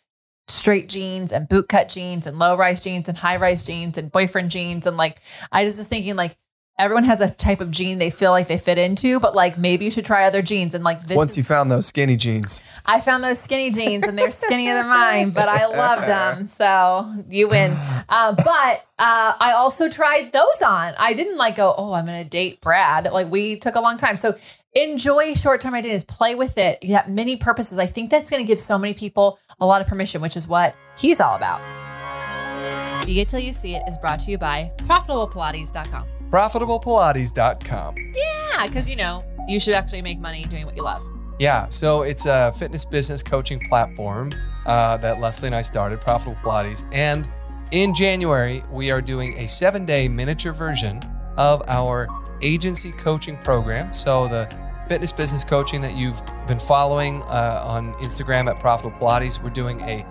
straight 0.46 0.88
jeans 0.88 1.32
and 1.32 1.48
bootcut 1.48 1.92
jeans 1.92 2.28
and 2.28 2.38
low 2.38 2.56
rise 2.56 2.80
jeans 2.80 3.08
and 3.08 3.18
high 3.18 3.36
rise 3.36 3.64
jeans 3.64 3.98
and 3.98 4.12
boyfriend 4.12 4.52
jeans. 4.52 4.86
And 4.86 4.96
like 4.96 5.20
I 5.50 5.64
was 5.64 5.78
just 5.78 5.90
thinking 5.90 6.14
like 6.14 6.36
everyone 6.78 7.04
has 7.04 7.20
a 7.20 7.28
type 7.30 7.60
of 7.60 7.70
jean 7.70 7.98
they 7.98 8.10
feel 8.10 8.30
like 8.30 8.46
they 8.48 8.58
fit 8.58 8.78
into, 8.78 9.18
but 9.20 9.34
like 9.34 9.58
maybe 9.58 9.84
you 9.84 9.90
should 9.90 10.04
try 10.04 10.24
other 10.24 10.42
jeans. 10.42 10.74
And 10.74 10.84
like 10.84 11.00
this 11.06 11.16
Once 11.16 11.32
is- 11.32 11.38
you 11.38 11.42
found 11.42 11.70
those 11.70 11.86
skinny 11.86 12.16
jeans. 12.16 12.62
I 12.86 13.00
found 13.00 13.24
those 13.24 13.38
skinny 13.40 13.70
jeans 13.70 14.06
and 14.06 14.16
they're 14.16 14.30
skinnier 14.30 14.74
than 14.74 14.88
mine, 14.88 15.30
but 15.30 15.48
I 15.48 15.66
love 15.66 16.00
them. 16.06 16.46
So 16.46 17.12
you 17.28 17.48
win. 17.48 17.72
Uh, 18.08 18.32
but 18.32 18.84
uh, 18.98 19.34
I 19.40 19.52
also 19.56 19.88
tried 19.88 20.32
those 20.32 20.62
on. 20.62 20.94
I 20.98 21.12
didn't 21.12 21.36
like 21.36 21.56
go, 21.56 21.74
oh, 21.76 21.92
I'm 21.92 22.06
going 22.06 22.22
to 22.22 22.28
date 22.28 22.60
Brad. 22.60 23.10
Like 23.12 23.30
we 23.30 23.56
took 23.56 23.74
a 23.74 23.80
long 23.80 23.96
time. 23.96 24.16
So 24.16 24.36
enjoy 24.74 25.34
short 25.34 25.60
term 25.60 25.74
ideas, 25.74 26.04
play 26.04 26.34
with 26.34 26.58
it. 26.58 26.82
You 26.82 26.94
have 26.94 27.08
many 27.08 27.36
purposes. 27.36 27.78
I 27.78 27.86
think 27.86 28.10
that's 28.10 28.30
going 28.30 28.42
to 28.42 28.46
give 28.46 28.60
so 28.60 28.78
many 28.78 28.94
people 28.94 29.38
a 29.60 29.66
lot 29.66 29.80
of 29.80 29.88
permission, 29.88 30.20
which 30.20 30.36
is 30.36 30.46
what 30.46 30.74
he's 30.96 31.20
all 31.20 31.34
about. 31.34 31.60
Be 33.06 33.20
It 33.20 33.28
Till 33.28 33.40
You 33.40 33.52
See 33.52 33.74
It 33.74 33.82
is 33.88 33.96
brought 33.98 34.20
to 34.20 34.30
you 34.30 34.38
by 34.38 34.70
ProfitablePilates.com. 34.78 36.17
ProfitablePilates.com. 36.30 37.96
Yeah, 38.14 38.66
because 38.66 38.88
you 38.88 38.96
know, 38.96 39.24
you 39.46 39.58
should 39.60 39.74
actually 39.74 40.02
make 40.02 40.18
money 40.18 40.44
doing 40.44 40.66
what 40.66 40.76
you 40.76 40.82
love. 40.82 41.04
Yeah, 41.38 41.68
so 41.68 42.02
it's 42.02 42.26
a 42.26 42.52
fitness 42.52 42.84
business 42.84 43.22
coaching 43.22 43.60
platform 43.60 44.32
uh, 44.66 44.96
that 44.98 45.20
Lesley 45.20 45.46
and 45.46 45.54
I 45.54 45.62
started, 45.62 46.00
Profitable 46.00 46.36
Pilates. 46.42 46.86
And 46.92 47.28
in 47.70 47.94
January, 47.94 48.62
we 48.70 48.90
are 48.90 49.00
doing 49.00 49.38
a 49.38 49.46
seven 49.46 49.86
day 49.86 50.08
miniature 50.08 50.52
version 50.52 51.00
of 51.36 51.62
our 51.68 52.08
agency 52.42 52.92
coaching 52.92 53.36
program. 53.38 53.92
So 53.92 54.26
the 54.26 54.48
fitness 54.88 55.12
business 55.12 55.44
coaching 55.44 55.80
that 55.82 55.96
you've 55.96 56.20
been 56.46 56.58
following 56.58 57.22
uh, 57.24 57.62
on 57.64 57.94
Instagram 57.94 58.50
at 58.50 58.58
Profitable 58.58 58.98
Pilates, 58.98 59.42
we're 59.42 59.50
doing 59.50 59.80
a 59.82 60.04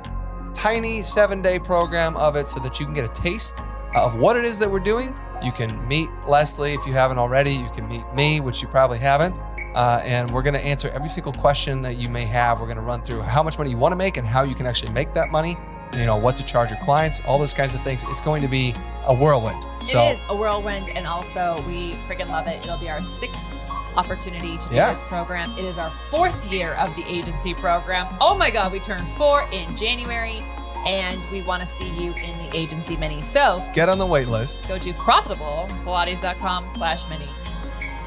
tiny 0.54 1.02
seven 1.02 1.42
day 1.42 1.60
program 1.60 2.16
of 2.18 2.36
it 2.36 2.48
so 2.48 2.60
that 2.62 2.80
you 2.80 2.86
can 2.86 2.94
get 2.94 3.06
a 3.06 3.14
taste 3.14 3.60
of 3.96 4.16
what 4.16 4.38
it 4.38 4.46
is 4.46 4.60
that 4.60 4.70
we're 4.70 4.80
doing. 4.80 5.16
You 5.44 5.52
can 5.52 5.88
meet 5.88 6.10
Lesley 6.28 6.74
if 6.74 6.86
you 6.86 6.94
haven't 6.94 7.18
already. 7.18 7.52
You 7.54 7.70
can 7.76 7.88
meet 7.88 8.04
me, 8.14 8.40
which 8.40 8.62
you 8.62 8.68
probably 8.68 8.98
haven't. 8.98 9.36
Uh, 9.76 10.02
and 10.04 10.32
we're 10.32 10.42
going 10.42 10.56
to 10.56 10.66
answer 10.66 10.90
every 10.90 11.10
single 11.10 11.34
question 11.34 11.82
that 11.84 11.98
you 11.98 12.10
may 12.10 12.26
have. 12.26 12.60
We're 12.60 12.66
going 12.66 12.78
to 12.78 12.84
run 12.84 13.02
through 13.04 13.22
how 13.22 13.44
much 13.44 13.58
money 13.60 13.70
you 13.70 13.78
want 13.78 13.92
to 13.92 13.96
make 13.98 14.18
and 14.18 14.26
how 14.26 14.42
you 14.44 14.56
can 14.56 14.66
actually 14.66 14.92
make 14.92 15.14
that 15.14 15.30
money. 15.30 15.56
You 15.94 16.06
know 16.06 16.18
what 16.18 16.36
to 16.38 16.44
charge 16.44 16.70
your 16.72 16.80
clients, 16.82 17.22
all 17.26 17.38
those 17.38 17.54
kinds 17.54 17.74
of 17.74 17.82
things. 17.84 18.04
It's 18.06 18.20
going 18.20 18.42
to 18.42 18.48
be 18.50 18.74
a 19.06 19.14
whirlwind. 19.14 19.66
So 19.84 20.08
it 20.08 20.14
is 20.14 20.20
a 20.28 20.36
whirlwind, 20.36 20.90
and 20.90 21.08
also 21.08 21.64
we 21.66 21.94
freaking 22.08 22.28
love 22.30 22.48
it. 22.48 22.62
It'll 22.64 22.78
be 22.78 22.90
our 22.90 23.02
sixth 23.02 23.50
opportunity 23.96 24.58
to 24.58 24.70
do 24.70 24.76
Yeah. 24.76 24.90
this 24.90 25.04
program. 25.04 25.54
It 25.58 25.64
is 25.66 25.78
our 25.78 25.94
fourth 26.12 26.52
year 26.52 26.74
of 26.74 26.96
the 26.96 27.04
agency 27.08 27.54
program. 27.54 28.18
Oh 28.20 28.36
my 28.36 28.50
God, 28.50 28.72
we 28.72 28.80
turned 28.80 29.08
four 29.18 29.48
in 29.52 29.76
January, 29.78 30.44
and 30.88 31.24
we 31.32 31.42
want 31.42 31.60
to 31.60 31.66
see 31.66 31.90
you 31.90 32.14
in 32.14 32.38
the 32.40 32.56
agency 32.56 32.96
mini. 32.96 33.22
So 33.22 33.64
get 33.74 33.90
on 33.90 33.98
the 33.98 34.06
wait 34.06 34.28
list. 34.28 34.68
go 34.68 34.78
to 34.80 34.94
profitablepilates.com 34.94 36.70
slash 36.74 37.08
mini. 37.10 37.30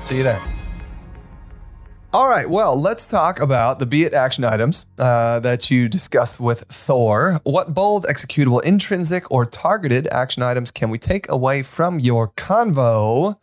See 0.00 0.16
you 0.16 0.22
there. 0.22 0.42
All 2.12 2.28
right. 2.28 2.50
Well, 2.50 2.80
let's 2.80 3.08
talk 3.08 3.38
about 3.38 3.78
the 3.78 3.86
Be 3.86 4.02
It 4.02 4.12
action 4.12 4.42
items 4.42 4.86
uh, 4.98 5.38
that 5.40 5.70
you 5.70 5.88
discussed 5.88 6.40
with 6.40 6.62
Thor. 6.62 7.40
What 7.44 7.72
bold, 7.72 8.04
executable, 8.06 8.60
intrinsic, 8.64 9.30
or 9.30 9.46
targeted 9.46 10.08
action 10.08 10.42
items 10.42 10.72
can 10.72 10.90
we 10.90 10.98
take 10.98 11.30
away 11.30 11.62
from 11.62 12.00
your 12.00 12.28
convo? 12.30 13.36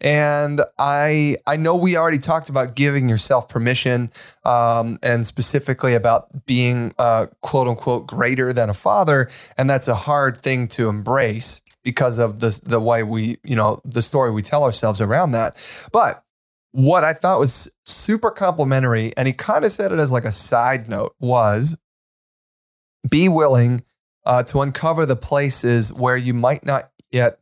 And 0.00 0.60
I 0.78 1.36
I 1.46 1.56
know 1.56 1.74
we 1.74 1.96
already 1.96 2.18
talked 2.18 2.48
about 2.48 2.74
giving 2.74 3.08
yourself 3.08 3.48
permission, 3.48 4.10
um, 4.44 4.98
and 5.02 5.26
specifically 5.26 5.94
about 5.94 6.46
being 6.46 6.92
uh, 6.98 7.26
quote 7.40 7.66
unquote 7.66 8.06
greater 8.06 8.52
than 8.52 8.68
a 8.68 8.74
father, 8.74 9.30
and 9.56 9.70
that's 9.70 9.88
a 9.88 9.94
hard 9.94 10.38
thing 10.38 10.68
to 10.68 10.88
embrace 10.88 11.62
because 11.82 12.18
of 12.18 12.40
the 12.40 12.60
the 12.66 12.80
way 12.80 13.02
we 13.02 13.38
you 13.42 13.56
know 13.56 13.80
the 13.84 14.02
story 14.02 14.30
we 14.30 14.42
tell 14.42 14.64
ourselves 14.64 15.00
around 15.00 15.32
that. 15.32 15.56
But 15.92 16.22
what 16.72 17.02
I 17.04 17.14
thought 17.14 17.38
was 17.38 17.70
super 17.86 18.30
complimentary, 18.30 19.14
and 19.16 19.26
he 19.26 19.32
kind 19.32 19.64
of 19.64 19.72
said 19.72 19.92
it 19.92 19.98
as 19.98 20.12
like 20.12 20.26
a 20.26 20.32
side 20.32 20.90
note, 20.90 21.14
was 21.20 21.78
be 23.08 23.30
willing 23.30 23.82
uh, 24.26 24.42
to 24.42 24.60
uncover 24.60 25.06
the 25.06 25.16
places 25.16 25.92
where 25.92 26.16
you 26.16 26.34
might 26.34 26.66
not 26.66 26.90
yet 27.10 27.38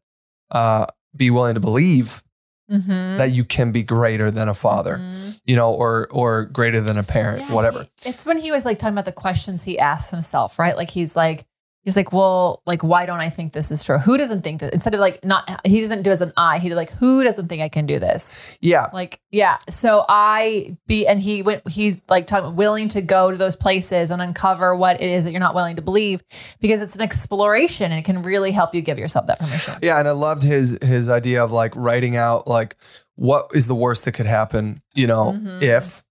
uh, 0.50 0.86
be 1.16 1.30
willing 1.30 1.54
to 1.54 1.60
believe 1.60 2.22
Mm-hmm. 2.70 3.18
that 3.18 3.30
you 3.32 3.44
can 3.44 3.72
be 3.72 3.82
greater 3.82 4.30
than 4.30 4.48
a 4.48 4.54
father, 4.54 4.98
you 5.44 5.54
know, 5.54 5.70
or 5.70 6.08
or 6.10 6.46
greater 6.46 6.80
than 6.80 6.96
a 6.96 7.02
parent, 7.02 7.50
whatever. 7.50 7.86
It's 8.06 8.24
when 8.24 8.38
he 8.38 8.50
was 8.52 8.64
like 8.64 8.78
talking 8.78 8.94
about 8.94 9.04
the 9.04 9.12
questions 9.12 9.64
he 9.64 9.78
asks 9.78 10.10
himself, 10.10 10.58
right? 10.58 10.74
Like 10.74 10.88
he's 10.88 11.14
like, 11.14 11.44
he's 11.84 11.96
like, 11.96 12.12
well, 12.12 12.62
like, 12.66 12.82
why 12.82 13.06
don't 13.06 13.20
I 13.20 13.28
think 13.30 13.52
this 13.52 13.70
is 13.70 13.84
true? 13.84 13.98
Who 13.98 14.16
doesn't 14.18 14.42
think 14.42 14.60
that? 14.60 14.72
Instead 14.72 14.94
of 14.94 15.00
like, 15.00 15.24
not, 15.24 15.60
he 15.66 15.80
doesn't 15.80 16.02
do 16.02 16.10
as 16.10 16.22
an 16.22 16.32
I, 16.36 16.58
he 16.58 16.74
like, 16.74 16.90
who 16.92 17.22
doesn't 17.24 17.48
think 17.48 17.62
I 17.62 17.68
can 17.68 17.86
do 17.86 17.98
this? 17.98 18.34
Yeah, 18.60 18.86
Like, 18.92 19.20
yeah. 19.30 19.58
So 19.68 20.04
I 20.08 20.76
be, 20.86 21.06
and 21.06 21.20
he 21.20 21.42
went, 21.42 21.66
he's 21.68 21.98
like 22.08 22.26
talking, 22.26 22.54
willing 22.56 22.88
to 22.88 23.02
go 23.02 23.30
to 23.30 23.36
those 23.36 23.56
places 23.56 24.10
and 24.10 24.22
uncover 24.22 24.74
what 24.76 25.00
it 25.02 25.10
is 25.10 25.24
that 25.24 25.32
you're 25.32 25.40
not 25.40 25.54
willing 25.54 25.76
to 25.76 25.82
believe 25.82 26.22
because 26.60 26.80
it's 26.82 26.94
an 26.96 27.02
exploration 27.02 27.90
and 27.90 27.98
it 27.98 28.04
can 28.04 28.22
really 28.22 28.52
help 28.52 28.74
you 28.74 28.80
give 28.80 28.98
yourself 28.98 29.26
that 29.26 29.38
permission. 29.40 29.74
yeah, 29.82 29.98
and 29.98 30.06
I 30.06 30.12
loved 30.12 30.42
his 30.42 30.78
his 30.82 31.08
idea 31.08 31.42
of 31.42 31.50
like 31.50 31.74
writing 31.74 32.16
out 32.16 32.46
like 32.46 32.76
what 33.16 33.46
is 33.54 33.66
the 33.66 33.74
worst 33.74 34.04
that 34.04 34.12
could 34.12 34.26
happen, 34.26 34.82
you 34.94 35.06
know, 35.08 35.32
Mhm. 35.32 35.62
if 35.62 36.03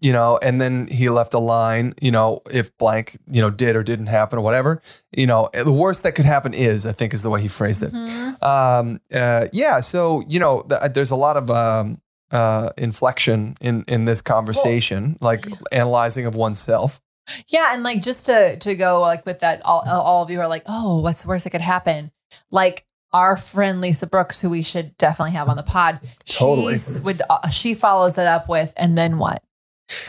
you 0.00 0.12
know, 0.12 0.38
and 0.42 0.60
then 0.60 0.86
he 0.88 1.08
left 1.10 1.34
a 1.34 1.38
line, 1.38 1.94
you 2.00 2.10
know, 2.10 2.40
if 2.50 2.76
blank, 2.78 3.18
you 3.26 3.40
know, 3.42 3.50
did 3.50 3.74
or 3.76 3.82
didn't 3.82 4.06
happen 4.06 4.38
or 4.38 4.42
whatever, 4.42 4.80
you 5.16 5.26
know, 5.26 5.48
the 5.52 5.72
worst 5.72 6.02
that 6.04 6.12
could 6.12 6.24
happen 6.24 6.54
is, 6.54 6.86
I 6.86 6.92
think, 6.92 7.12
is 7.14 7.22
the 7.22 7.30
way 7.30 7.40
he 7.40 7.48
phrased 7.48 7.82
it. 7.82 7.92
Mhm. 7.92 8.42
Um, 8.42 9.00
uh, 9.12 9.46
yeah. 9.52 9.80
So, 9.80 10.22
you 10.28 10.38
know, 10.38 10.62
th- 10.62 10.92
there's 10.92 11.10
a 11.10 11.16
lot 11.16 11.36
of, 11.36 11.50
um, 11.50 12.00
uh, 12.30 12.68
inflection 12.76 13.56
in 13.60 13.84
in 13.88 14.04
this 14.04 14.20
conversation, 14.20 15.16
like 15.20 15.46
analyzing 15.72 16.26
of 16.26 16.34
oneself. 16.34 17.00
Yeah, 17.48 17.72
and 17.72 17.82
like 17.82 18.02
just 18.02 18.26
to 18.26 18.56
to 18.58 18.74
go 18.74 19.00
like 19.00 19.24
with 19.26 19.40
that, 19.40 19.62
all 19.64 19.82
all 19.88 20.22
of 20.24 20.30
you 20.30 20.38
are 20.40 20.48
like, 20.48 20.62
oh, 20.66 21.00
what's 21.00 21.22
the 21.22 21.28
worst 21.28 21.44
that 21.44 21.50
could 21.50 21.60
happen? 21.62 22.10
Like 22.50 22.84
our 23.14 23.36
friend 23.38 23.80
Lisa 23.80 24.06
Brooks, 24.06 24.40
who 24.42 24.50
we 24.50 24.62
should 24.62 24.96
definitely 24.98 25.32
have 25.32 25.48
on 25.48 25.56
the 25.56 25.62
pod. 25.62 26.00
Totally. 26.26 26.74
she's- 26.74 27.00
would 27.00 27.22
uh, 27.30 27.48
she 27.48 27.72
follows 27.74 28.16
that 28.16 28.26
up 28.26 28.46
with, 28.48 28.74
and 28.76 28.96
then 28.98 29.18
what? 29.18 29.42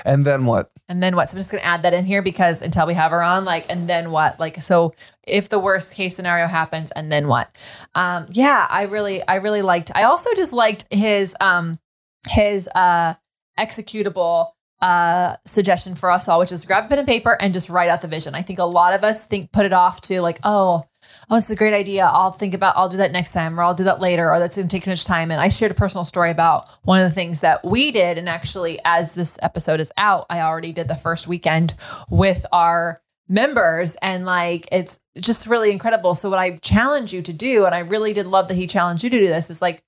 And 0.06 0.26
then 0.26 0.46
what? 0.46 0.72
And 0.88 1.02
then 1.02 1.16
what? 1.16 1.30
So 1.30 1.36
I'm 1.36 1.40
just 1.40 1.52
gonna 1.52 1.64
add 1.64 1.84
that 1.84 1.94
in 1.94 2.06
here 2.06 2.22
because 2.22 2.62
until 2.62 2.88
we 2.88 2.94
have 2.94 3.12
her 3.12 3.22
on, 3.22 3.46
like, 3.46 3.66
and 3.70 3.88
then 3.88 4.12
what? 4.12 4.40
Like, 4.40 4.62
so 4.62 4.94
if 5.26 5.50
the 5.50 5.60
worst 5.60 5.96
case 5.96 6.16
scenario 6.16 6.48
happens, 6.48 6.92
and 6.92 7.12
then 7.12 7.28
what? 7.28 7.50
Um, 7.96 8.28
yeah, 8.32 8.68
I 8.70 8.84
really, 8.84 9.26
I 9.28 9.36
really 9.36 9.62
liked. 9.62 9.92
I 9.96 10.04
also 10.04 10.30
just 10.36 10.54
liked 10.54 10.86
his 10.92 11.36
um 11.40 11.80
his 12.28 12.68
uh 12.76 13.14
executable 13.58 14.50
uh 14.82 15.36
suggestion 15.46 15.96
for 15.96 16.10
us 16.10 16.28
all, 16.28 16.40
which 16.40 16.52
is 16.52 16.66
grab 16.66 16.86
a 16.86 16.88
pen 16.88 17.00
and 17.00 17.08
paper 17.08 17.38
and 17.40 17.54
just 17.54 17.70
write 17.70 17.90
out 17.90 18.02
the 18.02 18.08
vision. 18.08 18.36
I 18.36 18.42
think 18.42 18.60
a 18.60 18.64
lot 18.64 18.94
of 18.94 19.04
us 19.04 19.26
think 19.26 19.52
put 19.52 19.66
it 19.66 19.74
off 19.74 20.02
to 20.02 20.22
like, 20.22 20.40
oh, 20.44 20.86
oh, 21.30 21.38
it's 21.38 21.52
a 21.52 21.56
great 21.56 21.74
idea. 21.74 22.06
I'll 22.06 22.32
think 22.32 22.54
about, 22.54 22.76
I'll 22.76 22.90
do 22.90 22.98
that 22.98 23.12
next 23.12 23.34
time, 23.34 23.60
or 23.60 23.64
I'll 23.64 23.76
do 23.76 23.84
that 23.84 24.02
later, 24.02 24.32
or 24.32 24.40
that's 24.40 24.56
going 24.56 24.68
to 24.68 24.76
take 24.76 24.84
too 24.84 24.90
much 24.90 25.06
time. 25.06 25.32
And 25.32 25.40
I 25.40 25.50
shared 25.50 25.72
a 25.72 25.76
personal 25.76 26.04
story 26.04 26.32
about 26.32 26.68
one 26.84 27.00
of 27.00 27.08
the 27.08 27.14
things 27.14 27.42
that 27.42 27.64
we 27.64 27.92
did. 27.92 28.18
And 28.18 28.28
actually, 28.28 28.80
as 28.84 29.14
this 29.14 29.38
episode 29.42 29.80
is 29.80 29.92
out, 29.98 30.26
I 30.30 30.42
already 30.42 30.72
did 30.72 30.88
the 30.88 30.96
first 30.96 31.28
weekend 31.28 31.76
with 32.10 32.46
our 32.52 33.02
members. 33.28 33.96
And 34.02 34.26
like, 34.26 34.68
it's 34.72 35.00
just 35.20 35.46
really 35.46 35.72
incredible. 35.72 36.16
So, 36.16 36.30
what 36.30 36.40
I 36.40 36.58
challenge 36.58 37.14
you 37.14 37.22
to 37.22 37.34
do, 37.34 37.66
and 37.66 37.76
I 37.76 37.80
really 37.80 38.14
did 38.14 38.26
love 38.26 38.48
that 38.48 38.56
he 38.56 38.66
challenged 38.66 39.04
you 39.04 39.10
to 39.12 39.20
do 39.20 39.28
this, 39.28 39.50
is 39.50 39.62
like, 39.62 39.84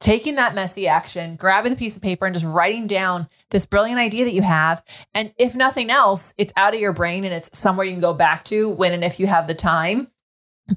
taking 0.00 0.34
that 0.34 0.54
messy 0.54 0.86
action, 0.86 1.34
grabbing 1.34 1.72
a 1.72 1.76
piece 1.76 1.96
of 1.96 2.02
paper 2.02 2.26
and 2.26 2.34
just 2.34 2.44
writing 2.44 2.86
down 2.86 3.26
this 3.50 3.64
brilliant 3.64 3.98
idea 3.98 4.24
that 4.24 4.34
you 4.34 4.42
have. 4.42 4.82
And 5.14 5.32
if 5.38 5.54
nothing 5.54 5.90
else, 5.90 6.34
it's 6.36 6.52
out 6.56 6.74
of 6.74 6.80
your 6.80 6.92
brain 6.92 7.24
and 7.24 7.32
it's 7.32 7.56
somewhere 7.56 7.86
you 7.86 7.92
can 7.92 8.02
go 8.02 8.12
back 8.12 8.44
to 8.46 8.68
when 8.68 8.92
and 8.92 9.02
if 9.02 9.18
you 9.18 9.26
have 9.26 9.46
the 9.46 9.54
time. 9.54 10.08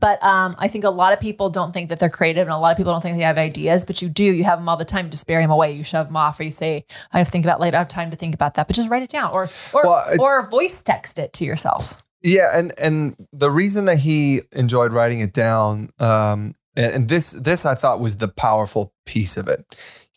But 0.01 0.21
um, 0.21 0.53
I 0.59 0.67
think 0.67 0.83
a 0.83 0.89
lot 0.89 1.13
of 1.13 1.19
people 1.21 1.49
don't 1.49 1.71
think 1.71 1.87
that 1.89 1.99
they're 1.99 2.09
creative, 2.09 2.41
and 2.41 2.51
a 2.51 2.57
lot 2.57 2.71
of 2.71 2.77
people 2.77 2.91
don't 2.91 3.01
think 3.01 3.15
they 3.15 3.23
have 3.23 3.37
ideas. 3.37 3.85
But 3.85 4.01
you 4.01 4.09
do. 4.09 4.23
You 4.23 4.43
have 4.43 4.59
them 4.59 4.67
all 4.67 4.75
the 4.75 4.83
time. 4.83 5.05
You 5.05 5.11
just 5.11 5.27
bury 5.27 5.43
them 5.43 5.51
away. 5.51 5.71
You 5.71 5.83
shove 5.85 6.07
them 6.07 6.17
off, 6.17 6.39
or 6.39 6.43
you 6.43 6.51
say, 6.51 6.85
"I 7.13 7.19
have 7.19 7.27
to 7.27 7.31
think 7.31 7.45
about 7.45 7.61
later. 7.61 7.77
I 7.77 7.79
have 7.79 7.87
time 7.87 8.11
to 8.11 8.17
think 8.17 8.35
about 8.35 8.55
that." 8.55 8.67
But 8.67 8.75
just 8.75 8.89
write 8.89 9.03
it 9.03 9.09
down, 9.09 9.31
or 9.33 9.49
or 9.71 9.83
Well, 9.83 9.93
I- 9.93 10.17
or 10.19 10.49
voice 10.49 10.83
text 10.83 11.19
it 11.19 11.31
to 11.33 11.45
yourself. 11.45 12.03
Yeah, 12.21 12.49
and 12.57 12.73
and 12.77 13.15
the 13.31 13.49
reason 13.49 13.85
that 13.85 13.99
he 13.99 14.41
enjoyed 14.51 14.91
writing 14.91 15.21
it 15.21 15.31
down, 15.31 15.89
um, 15.99 16.55
and, 16.75 16.93
and 16.93 17.09
this 17.09 17.31
this 17.31 17.65
I 17.65 17.73
thought 17.73 18.01
was 18.01 18.17
the 18.17 18.27
powerful 18.27 18.91
piece 19.05 19.37
of 19.37 19.47
it. 19.47 19.63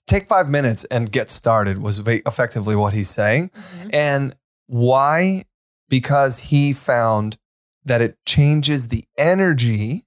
Take 0.08 0.26
five 0.26 0.48
minutes 0.48 0.84
and 0.86 1.12
get 1.12 1.30
started 1.30 1.80
was 1.80 2.00
effectively 2.04 2.74
what 2.74 2.92
he's 2.92 3.10
saying, 3.10 3.52
and 3.92 4.34
why? 4.66 5.44
Because 5.88 6.38
he 6.38 6.72
found 6.72 7.36
that 7.84 8.00
it 8.00 8.16
changes 8.26 8.88
the 8.88 9.04
energy 9.16 10.06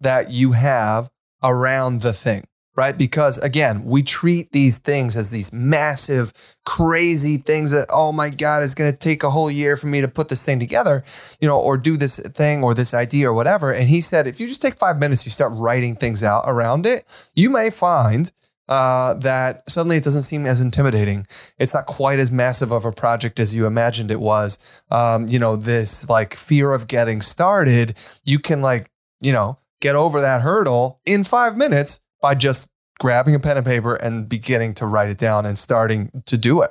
that 0.00 0.30
you 0.30 0.52
have 0.52 1.10
around 1.42 2.00
the 2.02 2.12
thing, 2.12 2.44
right? 2.76 2.96
Because 2.96 3.38
again, 3.38 3.84
we 3.84 4.02
treat 4.02 4.52
these 4.52 4.78
things 4.78 5.16
as 5.16 5.30
these 5.30 5.52
massive, 5.52 6.32
crazy 6.64 7.36
things 7.36 7.70
that, 7.70 7.88
oh 7.90 8.12
my 8.12 8.30
God, 8.30 8.62
it's 8.62 8.74
going 8.74 8.90
to 8.90 8.98
take 8.98 9.22
a 9.22 9.30
whole 9.30 9.50
year 9.50 9.76
for 9.76 9.86
me 9.86 10.00
to 10.00 10.08
put 10.08 10.28
this 10.28 10.44
thing 10.44 10.58
together, 10.58 11.04
you 11.40 11.48
know, 11.48 11.58
or 11.58 11.76
do 11.76 11.96
this 11.96 12.18
thing 12.18 12.62
or 12.64 12.74
this 12.74 12.94
idea 12.94 13.28
or 13.28 13.34
whatever. 13.34 13.72
And 13.72 13.88
he 13.88 14.00
said, 14.00 14.26
if 14.26 14.40
you 14.40 14.46
just 14.46 14.62
take 14.62 14.78
five 14.78 14.98
minutes, 14.98 15.24
you 15.24 15.30
start 15.30 15.52
writing 15.54 15.96
things 15.96 16.22
out 16.22 16.44
around 16.46 16.86
it, 16.86 17.04
you 17.34 17.50
may 17.50 17.70
find 17.70 18.32
uh, 18.72 19.12
that 19.12 19.68
suddenly 19.68 19.98
it 19.98 20.02
doesn't 20.02 20.22
seem 20.22 20.46
as 20.46 20.58
intimidating. 20.58 21.26
It's 21.58 21.74
not 21.74 21.84
quite 21.84 22.18
as 22.18 22.32
massive 22.32 22.72
of 22.72 22.86
a 22.86 22.90
project 22.90 23.38
as 23.38 23.54
you 23.54 23.66
imagined 23.66 24.10
it 24.10 24.18
was. 24.18 24.58
Um, 24.90 25.28
you 25.28 25.38
know, 25.38 25.56
this 25.56 26.08
like 26.08 26.32
fear 26.32 26.72
of 26.72 26.88
getting 26.88 27.20
started, 27.20 27.94
you 28.24 28.38
can 28.38 28.62
like, 28.62 28.90
you 29.20 29.30
know, 29.30 29.58
get 29.82 29.94
over 29.94 30.22
that 30.22 30.40
hurdle 30.40 31.00
in 31.04 31.22
five 31.22 31.54
minutes 31.54 32.00
by 32.22 32.34
just 32.34 32.66
grabbing 32.98 33.34
a 33.34 33.38
pen 33.38 33.58
and 33.58 33.66
paper 33.66 33.94
and 33.94 34.26
beginning 34.26 34.72
to 34.74 34.86
write 34.86 35.10
it 35.10 35.18
down 35.18 35.44
and 35.44 35.58
starting 35.58 36.22
to 36.24 36.38
do 36.38 36.62
it. 36.62 36.70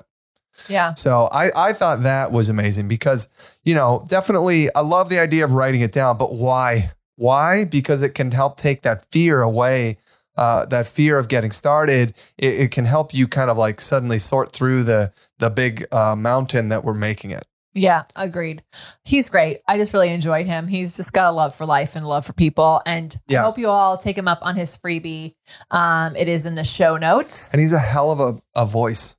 Yeah, 0.68 0.96
So 0.96 1.26
I, 1.32 1.70
I 1.70 1.74
thought 1.74 2.02
that 2.02 2.32
was 2.32 2.50
amazing 2.50 2.88
because, 2.88 3.30
you 3.64 3.76
know, 3.76 4.06
definitely 4.08 4.74
I 4.74 4.80
love 4.80 5.10
the 5.10 5.20
idea 5.20 5.44
of 5.46 5.52
writing 5.52 5.82
it 5.82 5.92
down, 5.92 6.18
but 6.18 6.34
why? 6.34 6.94
Why? 7.16 7.64
Because 7.64 8.02
it 8.02 8.16
can 8.16 8.32
help 8.32 8.58
take 8.58 8.82
that 8.82 9.06
fear 9.12 9.44
away, 9.44 9.98
uh, 10.38 10.65
that 10.67 10.88
fear 10.88 11.17
of 11.17 11.28
getting 11.28 11.52
started. 11.52 12.13
It, 12.38 12.54
it 12.60 12.72
can 12.72 12.86
help 12.86 13.13
you 13.13 13.28
kind 13.28 13.50
of 13.50 13.58
like 13.58 13.82
suddenly 13.82 14.20
sort 14.20 14.52
through 14.54 14.84
the 14.84 15.12
the 15.39 15.50
big 15.50 15.86
uh, 15.91 16.15
mountain 16.15 16.70
that 16.70 16.84
we're 16.84 16.94
making 16.94 17.32
it. 17.32 17.46
Yeah, 17.74 18.04
agreed. 18.17 18.63
He's 19.06 19.30
great. 19.30 19.62
I 19.65 19.78
just 19.78 19.94
really 19.94 20.10
enjoyed 20.10 20.46
him. 20.46 20.67
He's 20.67 20.96
just 20.98 21.13
got 21.13 21.30
a 21.30 21.32
love 21.32 21.56
for 21.56 21.65
life 21.65 21.96
and 21.96 22.06
love 22.06 22.26
for 22.26 22.34
people. 22.34 22.82
And 22.86 23.15
Yeah. 23.28 23.39
I 23.39 23.44
hope 23.44 23.58
you 23.58 23.70
all 23.70 23.96
take 23.98 24.17
him 24.17 24.28
up 24.28 24.39
on 24.41 24.58
his 24.58 24.78
freebie. 24.78 25.36
Um, 25.70 26.15
it 26.17 26.28
is 26.28 26.46
in 26.46 26.56
the 26.56 26.65
show 26.65 26.98
notes. 26.98 27.50
And 27.54 27.62
he's 27.62 27.72
a 27.72 27.80
hell 27.80 28.12
of 28.12 28.20
a, 28.20 28.41
a 28.56 28.65
voice. 28.65 29.15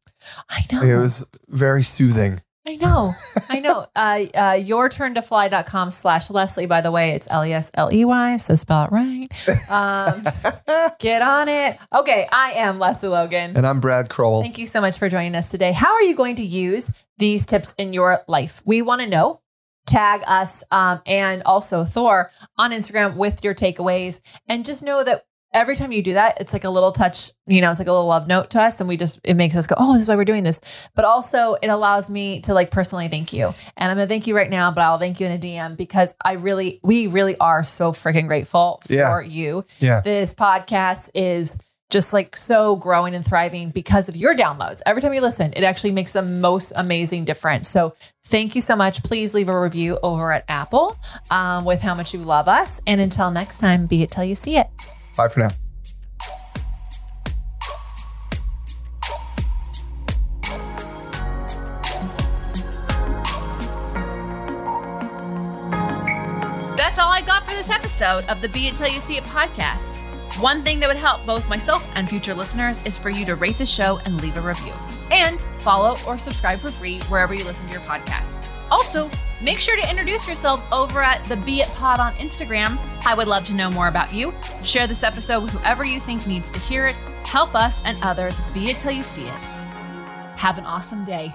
I 0.50 0.64
know. 0.70 0.82
It 0.82 0.96
was 0.96 1.26
very 1.48 1.82
soothing. 1.82 2.42
I 2.66 2.76
know. 2.76 3.12
I 3.48 3.60
know. 3.60 3.86
Uh, 4.02 4.24
uh, 4.34 4.54
yourturntofly.com 4.54 5.90
slash 5.90 6.30
Lesley, 6.30 6.66
by 6.66 6.80
the 6.80 6.90
way, 6.90 7.10
it's 7.10 7.30
L 7.30 7.44
E 7.44 7.52
S 7.52 7.70
L 7.74 7.92
E 7.92 8.04
Y, 8.04 8.36
so 8.38 8.54
spell 8.54 8.84
it 8.86 8.92
right. 8.92 9.70
Um, 9.70 10.24
get 10.98 11.22
on 11.22 11.48
it. 11.48 11.78
Okay, 11.92 12.26
I 12.32 12.52
am 12.52 12.78
Lesley 12.78 13.10
Logan. 13.10 13.56
And 13.56 13.66
I'm 13.66 13.80
Brad 13.80 14.08
Crowell. 14.08 14.42
Thank 14.42 14.58
you 14.58 14.66
so 14.66 14.80
much 14.80 14.98
for 14.98 15.08
joining 15.08 15.34
us 15.34 15.50
today. 15.50 15.72
How 15.72 15.92
are 15.92 16.02
you 16.02 16.16
going 16.16 16.36
to 16.36 16.42
use 16.42 16.90
these 17.18 17.46
tips 17.46 17.74
in 17.76 17.92
your 17.92 18.22
life? 18.28 18.62
We 18.64 18.82
want 18.82 19.02
to 19.02 19.06
know. 19.06 19.40
Tag 19.86 20.22
us 20.26 20.64
um, 20.70 21.02
and 21.06 21.42
also 21.42 21.84
Thor 21.84 22.30
on 22.56 22.70
Instagram 22.70 23.16
with 23.16 23.44
your 23.44 23.54
takeaways. 23.54 24.20
And 24.48 24.64
just 24.64 24.82
know 24.82 25.04
that 25.04 25.26
every 25.54 25.76
time 25.76 25.92
you 25.92 26.02
do 26.02 26.14
that, 26.14 26.40
it's 26.40 26.52
like 26.52 26.64
a 26.64 26.70
little 26.70 26.92
touch, 26.92 27.30
you 27.46 27.60
know, 27.60 27.70
it's 27.70 27.78
like 27.78 27.88
a 27.88 27.92
little 27.92 28.06
love 28.06 28.26
note 28.26 28.50
to 28.50 28.60
us. 28.62 28.80
And 28.80 28.88
we 28.88 28.96
just, 28.96 29.20
it 29.24 29.34
makes 29.34 29.54
us 29.54 29.66
go, 29.66 29.74
oh, 29.78 29.92
this 29.92 30.02
is 30.02 30.08
why 30.08 30.16
we're 30.16 30.24
doing 30.24 30.44
this. 30.44 30.60
But 30.94 31.04
also, 31.04 31.54
it 31.62 31.68
allows 31.68 32.08
me 32.08 32.40
to 32.42 32.54
like 32.54 32.70
personally 32.70 33.08
thank 33.08 33.32
you. 33.32 33.52
And 33.76 33.90
I'm 33.90 33.96
going 33.96 34.08
to 34.08 34.12
thank 34.12 34.26
you 34.26 34.34
right 34.36 34.48
now, 34.50 34.70
but 34.70 34.82
I'll 34.82 34.98
thank 34.98 35.20
you 35.20 35.26
in 35.26 35.32
a 35.32 35.38
DM 35.38 35.76
because 35.76 36.14
I 36.24 36.32
really, 36.34 36.80
we 36.82 37.06
really 37.06 37.36
are 37.38 37.62
so 37.64 37.92
freaking 37.92 38.26
grateful 38.28 38.80
for 38.86 38.92
Yeah. 38.92 39.20
you 39.20 39.64
Yeah. 39.80 40.00
this 40.00 40.34
podcast 40.34 41.10
is 41.14 41.58
just 41.90 42.14
like 42.14 42.34
so 42.38 42.74
growing 42.76 43.14
and 43.14 43.22
thriving 43.22 43.68
because 43.68 44.08
of 44.08 44.16
your 44.16 44.34
downloads. 44.34 44.80
Every 44.86 45.02
time 45.02 45.12
you 45.12 45.20
listen, 45.20 45.52
it 45.54 45.62
actually 45.62 45.90
makes 45.90 46.14
the 46.14 46.22
most 46.22 46.72
amazing 46.74 47.26
difference. 47.26 47.68
So 47.68 47.94
thank 48.24 48.54
you 48.54 48.62
so 48.62 48.74
much. 48.74 49.02
Please 49.02 49.34
leave 49.34 49.50
a 49.50 49.60
review 49.60 49.98
over 50.02 50.32
at 50.32 50.46
Apple 50.48 50.96
um, 51.30 51.66
with 51.66 51.82
how 51.82 51.94
much 51.94 52.14
you 52.14 52.20
love 52.20 52.48
us. 52.48 52.80
And 52.86 52.98
until 52.98 53.30
next 53.30 53.58
time, 53.58 53.84
be 53.84 54.02
it 54.02 54.10
till 54.10 54.24
you 54.24 54.34
see 54.34 54.56
it. 54.56 54.68
Bye 55.16 55.28
for 55.28 55.40
now. 55.40 55.50
That's 66.76 66.98
all 66.98 67.10
I 67.10 67.22
got 67.24 67.44
for 67.44 67.54
this 67.54 67.70
episode 67.70 68.24
of 68.24 68.40
the 68.40 68.48
Be 68.48 68.66
It 68.66 68.74
Till 68.74 68.88
You 68.88 69.00
See 69.00 69.16
It 69.16 69.24
podcast. 69.24 69.98
One 70.40 70.62
thing 70.62 70.80
that 70.80 70.88
would 70.88 70.96
help 70.96 71.24
both 71.26 71.48
myself 71.48 71.86
and 71.94 72.08
future 72.08 72.34
listeners 72.34 72.82
is 72.84 72.98
for 72.98 73.10
you 73.10 73.26
to 73.26 73.34
rate 73.34 73.58
the 73.58 73.66
show 73.66 73.98
and 73.98 74.20
leave 74.20 74.36
a 74.36 74.40
review. 74.40 74.72
And 75.10 75.44
follow 75.60 75.94
or 76.06 76.16
subscribe 76.16 76.60
for 76.60 76.70
free 76.70 77.00
wherever 77.02 77.34
you 77.34 77.44
listen 77.44 77.66
to 77.66 77.72
your 77.72 77.82
podcast. 77.82 78.36
Also, 78.70 79.10
make 79.42 79.58
sure 79.58 79.76
to 79.76 79.90
introduce 79.90 80.28
yourself 80.28 80.64
over 80.72 81.02
at 81.02 81.24
the 81.24 81.36
Be 81.36 81.60
It 81.60 81.68
Pod 81.70 82.00
on 82.00 82.14
Instagram. 82.14 82.78
I 83.04 83.14
would 83.14 83.28
love 83.28 83.44
to 83.46 83.54
know 83.54 83.70
more 83.70 83.88
about 83.88 84.12
you. 84.12 84.34
Share 84.62 84.86
this 84.86 85.02
episode 85.02 85.40
with 85.42 85.52
whoever 85.52 85.84
you 85.84 86.00
think 86.00 86.26
needs 86.26 86.50
to 86.52 86.58
hear 86.58 86.86
it. 86.86 86.96
Help 87.24 87.54
us 87.54 87.82
and 87.84 87.98
others 88.02 88.40
be 88.52 88.70
it 88.70 88.78
till 88.78 88.92
you 88.92 89.02
see 89.02 89.24
it. 89.24 89.38
Have 90.36 90.58
an 90.58 90.66
awesome 90.66 91.04
day. 91.04 91.34